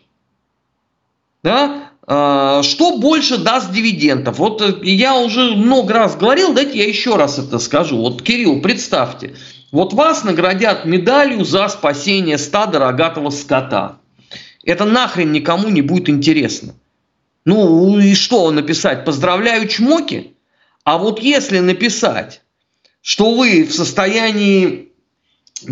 Да? 1.43 1.88
А, 2.11 2.63
что 2.63 2.97
больше 2.97 3.37
даст 3.37 3.71
дивидендов? 3.71 4.39
Вот 4.39 4.63
э, 4.63 4.79
я 4.81 5.15
уже 5.15 5.53
много 5.53 5.93
раз 5.93 6.15
говорил, 6.15 6.53
дайте 6.55 6.79
я 6.79 6.87
еще 6.87 7.15
раз 7.17 7.37
это 7.37 7.59
скажу. 7.59 7.97
Вот, 7.97 8.23
Кирилл, 8.23 8.63
представьте, 8.63 9.35
вот 9.71 9.93
вас 9.93 10.23
наградят 10.23 10.85
медалью 10.85 11.45
за 11.45 11.67
спасение 11.67 12.39
стада 12.39 12.79
рогатого 12.79 13.29
скота. 13.29 13.99
Это 14.63 14.85
нахрен 14.85 15.31
никому 15.31 15.69
не 15.69 15.83
будет 15.83 16.09
интересно. 16.09 16.73
Ну 17.45 17.99
и 17.99 18.15
что 18.15 18.49
написать? 18.49 19.05
Поздравляю, 19.05 19.67
чмоки? 19.67 20.33
А 20.83 20.97
вот 20.97 21.19
если 21.21 21.59
написать, 21.59 22.41
что 23.03 23.35
вы 23.35 23.65
в 23.65 23.71
состоянии, 23.71 24.93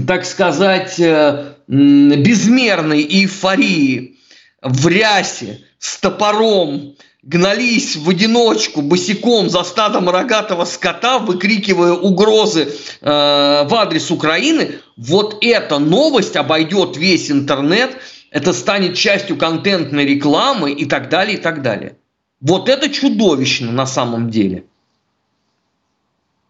так 0.05 0.23
сказать, 0.23 0.99
э, 0.99 1.55
безмерной 1.67 3.01
эйфории 3.01 4.19
в 4.61 4.87
рясе, 4.87 5.63
с 5.79 5.97
топором 5.99 6.95
гнались 7.23 7.95
в 7.95 8.09
одиночку, 8.09 8.81
босиком 8.81 9.49
за 9.49 9.63
стадом 9.63 10.09
рогатого 10.09 10.65
скота, 10.65 11.19
выкрикивая 11.19 11.93
угрозы 11.93 12.63
э, 12.63 12.67
в 13.01 13.75
адрес 13.75 14.11
Украины, 14.11 14.79
вот 14.95 15.37
эта 15.41 15.77
новость 15.77 16.35
обойдет 16.35 16.95
весь 16.95 17.29
интернет, 17.29 17.97
это 18.31 18.53
станет 18.53 18.95
частью 18.95 19.37
контентной 19.37 20.05
рекламы 20.05 20.71
и 20.71 20.85
так 20.85 21.09
далее, 21.09 21.37
и 21.37 21.41
так 21.41 21.61
далее. 21.61 21.97
Вот 22.39 22.69
это 22.69 22.89
чудовищно 22.89 23.71
на 23.71 23.85
самом 23.85 24.29
деле. 24.29 24.65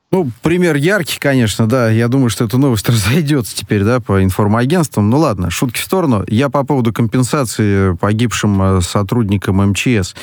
Ну, 0.10 0.32
пример 0.42 0.78
яркий, 0.78 1.20
конечно, 1.20 1.68
да. 1.68 1.90
Я 1.90 2.08
думаю, 2.08 2.30
что 2.30 2.46
эта 2.46 2.58
новость 2.58 2.88
разойдется 2.90 3.56
теперь, 3.56 3.84
да, 3.84 4.00
по 4.00 4.24
информагентствам. 4.24 5.10
Ну 5.10 5.18
ладно, 5.18 5.50
шутки 5.50 5.80
в 5.80 5.84
сторону. 5.84 6.24
Я 6.28 6.50
по 6.50 6.64
поводу 6.64 6.94
компенсации 6.94 7.94
погибшим 7.96 8.62
э, 8.62 8.82
сотрудникам 8.82 9.58
МЧС. 9.72 10.16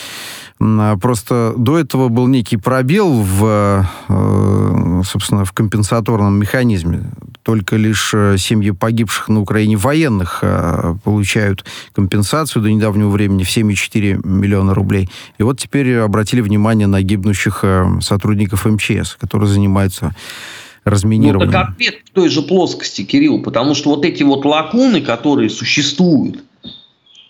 А, 0.60 0.96
просто 0.96 1.52
до 1.56 1.78
этого 1.78 2.08
был 2.08 2.28
некий 2.28 2.56
пробел 2.56 3.20
в, 3.20 3.86
э, 4.08 5.02
собственно, 5.04 5.44
в 5.44 5.52
компенсаторном 5.52 6.38
механизме. 6.38 7.10
Только 7.44 7.76
лишь 7.76 8.12
э, 8.14 8.36
семьи 8.38 8.72
погибших 8.72 9.28
на 9.28 9.40
Украине 9.40 9.76
военных 9.76 10.40
э, 10.42 10.96
получают 11.04 11.64
компенсацию 11.92 12.62
до 12.62 12.70
недавнего 12.70 13.10
времени 13.10 13.44
в 13.44 13.56
7,4 13.56 14.26
миллиона 14.26 14.74
рублей. 14.74 15.08
И 15.38 15.42
вот 15.44 15.60
теперь 15.60 15.98
обратили 15.98 16.40
внимание 16.40 16.86
на 16.86 17.02
гибнущих 17.02 17.64
сотрудников 18.00 18.64
МЧС, 18.64 19.16
которые 19.20 19.48
занимаются 19.48 20.14
разминированием. 20.84 21.50
Ну, 21.50 21.52
так 21.52 21.70
ответ 21.70 21.96
в 22.04 22.10
той 22.10 22.28
же 22.28 22.42
плоскости, 22.42 23.02
Кирилл, 23.02 23.42
потому 23.42 23.74
что 23.74 23.90
вот 23.90 24.04
эти 24.04 24.22
вот 24.22 24.44
лакуны, 24.44 25.00
которые 25.00 25.50
существуют, 25.50 26.44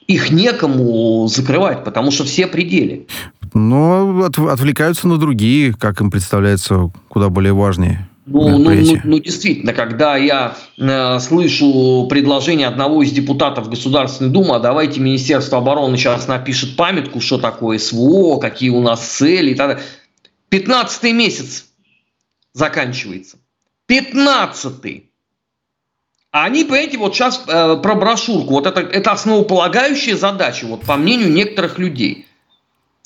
их 0.07 0.31
некому 0.31 1.27
закрывать, 1.29 1.85
потому 1.85 2.11
что 2.11 2.25
все 2.25 2.47
пределы. 2.47 3.07
Но 3.55 4.25
от, 4.25 4.39
отвлекаются 4.39 5.09
на 5.09 5.17
другие, 5.17 5.73
как 5.73 6.01
им 6.01 6.11
представляется, 6.11 6.91
куда 7.09 7.29
более 7.29 7.55
важные. 7.55 8.09
Ну, 8.27 8.59
ну, 8.59 8.71
ну, 8.71 8.97
ну, 9.05 9.19
действительно, 9.19 9.75
когда 9.75 10.17
я 10.17 10.57
э, 10.79 11.19
слышу 11.19 12.07
предложение 12.09 12.69
одного 12.69 13.03
из 13.03 13.13
депутатов 13.13 13.69
Государственной 13.69 14.31
Думы, 14.31 14.57
а 14.57 14.61
давайте 14.61 15.01
Министерство 15.01 15.59
обороны 15.59 15.99
сейчас 15.99 16.27
напишет 16.27 16.77
памятку, 16.77 17.21
что 17.21 17.37
такое 17.37 17.79
СВО, 17.79 18.39
какие 18.39 18.71
у 18.71 18.81
нас 18.81 19.07
цели 19.07 19.51
и 19.51 19.55
так 19.55 19.69
далее. 19.69 19.85
Пятнадцатый 20.49 21.13
месяц 21.13 21.67
заканчивается. 22.55 23.37
Пятнадцатый. 23.87 25.11
А 26.31 26.45
они, 26.45 26.65
понимаете, 26.65 26.97
вот 26.97 27.15
сейчас 27.15 27.45
э, 27.47 27.77
про 27.77 27.95
брошюрку, 27.95 28.55
вот 28.55 28.67
это, 28.67 28.81
это 28.81 29.13
основополагающая 29.13 30.17
задача, 30.17 30.67
вот 30.67 30.81
по 30.81 30.97
мнению 30.97 31.31
некоторых 31.31 31.79
людей. 31.79 32.27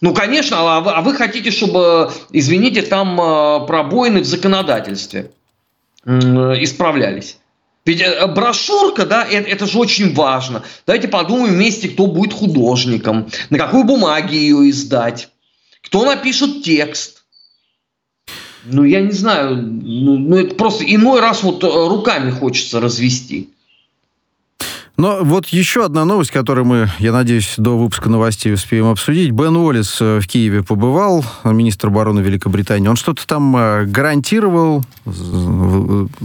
Ну, 0.00 0.14
конечно, 0.14 0.58
а 0.60 0.80
вы, 0.80 0.90
а 0.92 1.00
вы 1.00 1.14
хотите, 1.14 1.50
чтобы, 1.50 2.12
извините, 2.30 2.82
там 2.82 3.20
э, 3.20 3.66
пробоины 3.66 4.20
в 4.20 4.26
законодательстве 4.26 5.32
э, 6.04 6.10
исправлялись. 6.10 7.38
Ведь 7.84 8.00
э, 8.00 8.26
брошюрка, 8.28 9.06
да, 9.06 9.24
это, 9.24 9.48
это 9.48 9.66
же 9.66 9.78
очень 9.78 10.14
важно. 10.14 10.62
Давайте 10.86 11.08
подумаем 11.08 11.54
вместе, 11.54 11.88
кто 11.88 12.06
будет 12.06 12.32
художником, 12.32 13.28
на 13.50 13.58
какой 13.58 13.82
бумаге 13.82 14.38
ее 14.38 14.70
издать, 14.70 15.30
кто 15.82 16.04
напишет 16.04 16.62
текст 16.62 17.18
ну, 18.64 18.84
я 18.84 19.00
не 19.00 19.12
знаю, 19.12 19.56
ну, 19.56 20.16
ну 20.16 20.36
это 20.36 20.54
просто 20.54 20.84
иной 20.84 21.20
раз 21.20 21.42
вот 21.42 21.64
руками 21.64 22.30
хочется 22.30 22.80
развести. 22.80 23.50
Но 24.98 25.20
вот 25.22 25.46
еще 25.46 25.84
одна 25.84 26.04
новость, 26.04 26.32
которую 26.32 26.64
мы, 26.64 26.88
я 26.98 27.12
надеюсь, 27.12 27.54
до 27.56 27.78
выпуска 27.78 28.08
новостей 28.08 28.52
успеем 28.52 28.86
обсудить. 28.86 29.30
Бен 29.30 29.54
Уоллес 29.54 30.00
э, 30.00 30.18
в 30.18 30.26
Киеве 30.26 30.64
побывал, 30.64 31.24
министр 31.44 31.86
обороны 31.86 32.18
Великобритании. 32.18 32.88
Он 32.88 32.96
что-то 32.96 33.24
там 33.24 33.56
э, 33.56 33.84
гарантировал, 33.84 34.82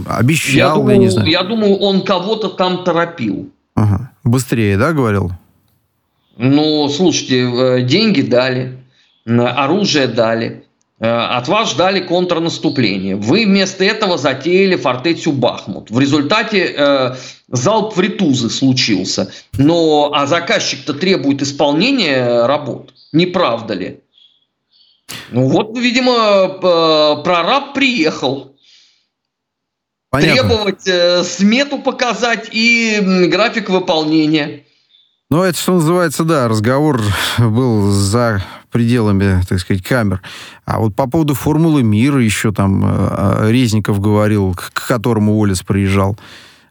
обещал, 0.08 0.56
я, 0.56 0.74
думаю, 0.74 0.90
я 0.90 0.98
не 0.98 1.08
знаю. 1.08 1.30
Я 1.30 1.44
думаю, 1.44 1.76
он 1.76 2.02
кого-то 2.02 2.48
там 2.48 2.82
торопил. 2.82 3.48
Ага. 3.76 4.10
Быстрее, 4.24 4.76
да, 4.76 4.92
говорил? 4.92 5.30
Ну, 6.36 6.88
слушайте, 6.88 7.84
деньги 7.84 8.22
дали, 8.22 8.76
оружие 9.24 10.08
дали. 10.08 10.63
Э, 11.04 11.36
от 11.36 11.48
вас 11.48 11.72
ждали 11.72 12.00
контрнаступление. 12.00 13.16
Вы 13.16 13.44
вместо 13.44 13.84
этого 13.84 14.16
затеяли 14.16 14.76
фортецию 14.76 15.34
Бахмут. 15.34 15.90
В 15.90 15.98
результате 15.98 16.74
э, 16.74 17.16
залп 17.48 17.94
в 17.94 18.00
Ритузы 18.00 18.48
случился. 18.48 19.30
Но, 19.58 20.12
а 20.14 20.26
заказчик-то 20.26 20.94
требует 20.94 21.42
исполнения 21.42 22.46
работ. 22.46 22.94
Не 23.12 23.26
правда 23.26 23.74
ли? 23.74 24.00
Ну 25.30 25.48
вот, 25.48 25.76
видимо, 25.76 26.12
э, 26.12 27.22
прораб 27.22 27.74
приехал. 27.74 28.56
Понятно. 30.08 30.48
Требовать 30.48 30.88
э, 30.88 31.22
смету 31.22 31.80
показать 31.80 32.48
и 32.50 33.26
график 33.30 33.68
выполнения. 33.68 34.64
Ну, 35.34 35.42
это, 35.42 35.58
что 35.58 35.72
называется, 35.72 36.22
да, 36.22 36.46
разговор 36.46 37.02
был 37.40 37.90
за 37.90 38.40
пределами, 38.70 39.42
так 39.48 39.58
сказать, 39.58 39.82
камер. 39.82 40.22
А 40.64 40.78
вот 40.78 40.94
по 40.94 41.10
поводу 41.10 41.34
формулы 41.34 41.82
мира 41.82 42.22
еще 42.22 42.52
там 42.52 42.84
э, 42.84 43.50
Резников 43.50 43.98
говорил, 43.98 44.54
к 44.54 44.86
которому 44.86 45.36
Уоллес 45.36 45.64
приезжал. 45.64 46.16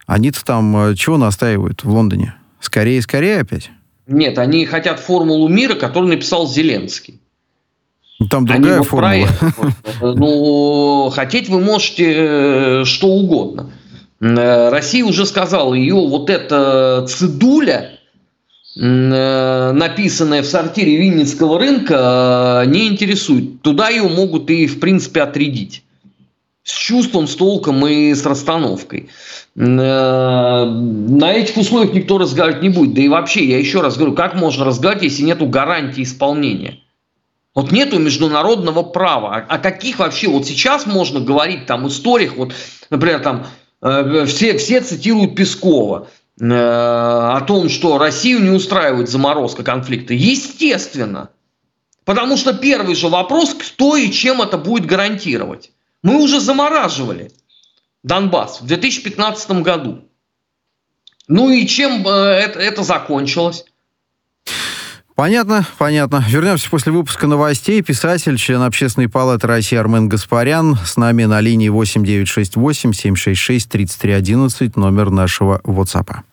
Они-то 0.06 0.42
там 0.46 0.74
э, 0.78 0.94
чего 0.94 1.18
настаивают 1.18 1.84
в 1.84 1.90
Лондоне? 1.90 2.36
Скорее, 2.58 3.02
скорее 3.02 3.40
опять? 3.40 3.70
Нет, 4.06 4.38
они 4.38 4.64
хотят 4.64 4.98
формулу 4.98 5.48
мира, 5.48 5.74
которую 5.74 6.08
написал 6.08 6.48
Зеленский. 6.48 7.20
Ну, 8.18 8.28
там 8.28 8.46
другая 8.46 8.76
они 8.76 8.84
формула. 8.86 9.28
Ну, 10.00 11.10
хотеть 11.14 11.50
вы 11.50 11.60
можете 11.60 12.14
э, 12.16 12.84
что 12.86 13.08
угодно. 13.08 13.72
Россия 14.20 15.04
уже 15.04 15.26
сказала, 15.26 15.74
ее 15.74 15.96
вот 15.96 16.30
эта 16.30 17.04
цедуля, 17.06 17.93
Э, 18.76 19.70
написанная 19.72 20.42
в 20.42 20.46
сортире 20.46 20.96
Винницкого 20.96 21.60
рынка, 21.60 22.64
э, 22.64 22.68
не 22.68 22.88
интересует. 22.88 23.62
Туда 23.62 23.88
ее 23.88 24.08
могут 24.08 24.50
и, 24.50 24.66
в 24.66 24.80
принципе, 24.80 25.22
отрядить. 25.22 25.84
С 26.64 26.72
чувством, 26.72 27.28
с 27.28 27.36
толком 27.36 27.86
и 27.86 28.12
с 28.12 28.26
расстановкой. 28.26 29.10
Э, 29.54 30.64
на 30.64 31.32
этих 31.32 31.56
условиях 31.56 31.94
никто 31.94 32.18
разговаривать 32.18 32.62
не 32.62 32.68
будет. 32.68 32.94
Да 32.94 33.02
и 33.02 33.08
вообще, 33.08 33.44
я 33.44 33.58
еще 33.58 33.80
раз 33.80 33.96
говорю, 33.96 34.14
как 34.14 34.34
можно 34.34 34.64
разговаривать, 34.64 35.04
если 35.04 35.22
нет 35.22 35.48
гарантии 35.48 36.02
исполнения? 36.02 36.80
Вот 37.54 37.70
нету 37.70 38.00
международного 38.00 38.82
права. 38.82 39.36
О 39.36 39.58
каких 39.58 40.00
вообще 40.00 40.26
вот 40.26 40.46
сейчас 40.46 40.86
можно 40.86 41.20
говорить 41.20 41.66
там 41.66 41.86
историях, 41.86 42.36
вот, 42.36 42.52
например, 42.90 43.20
там 43.20 43.46
все, 44.26 44.58
все 44.58 44.80
цитируют 44.80 45.36
Пескова. 45.36 46.08
Э, 46.40 46.46
о 46.46 47.40
том, 47.42 47.68
что 47.68 47.98
Россию 47.98 48.40
не 48.40 48.50
устраивает 48.50 49.08
заморозка 49.08 49.62
конфликта? 49.62 50.14
Естественно. 50.14 51.30
Потому 52.04 52.36
что 52.36 52.52
первый 52.52 52.94
же 52.94 53.08
вопрос, 53.08 53.54
кто 53.54 53.96
и 53.96 54.10
чем 54.10 54.42
это 54.42 54.58
будет 54.58 54.86
гарантировать. 54.86 55.70
Мы 56.02 56.22
уже 56.22 56.40
замораживали 56.40 57.32
Донбасс 58.02 58.60
в 58.60 58.66
2015 58.66 59.62
году. 59.62 60.04
Ну 61.28 61.50
и 61.50 61.66
чем 61.66 62.06
э, 62.06 62.10
это, 62.10 62.58
это 62.58 62.82
закончилось? 62.82 63.64
Понятно, 65.14 65.64
понятно. 65.78 66.24
Вернемся 66.28 66.68
после 66.68 66.90
выпуска 66.90 67.28
новостей. 67.28 67.80
Писатель, 67.82 68.36
член 68.36 68.62
Общественной 68.62 69.08
палаты 69.08 69.46
России 69.46 69.78
Армен 69.78 70.08
Гаспарян. 70.08 70.76
С 70.84 70.96
нами 70.96 71.24
на 71.24 71.40
линии 71.40 71.68
8968 71.68 72.92
766 72.92 73.68
3311, 73.68 74.76
номер 74.76 75.10
нашего 75.10 75.60
WhatsApp. 75.64 76.24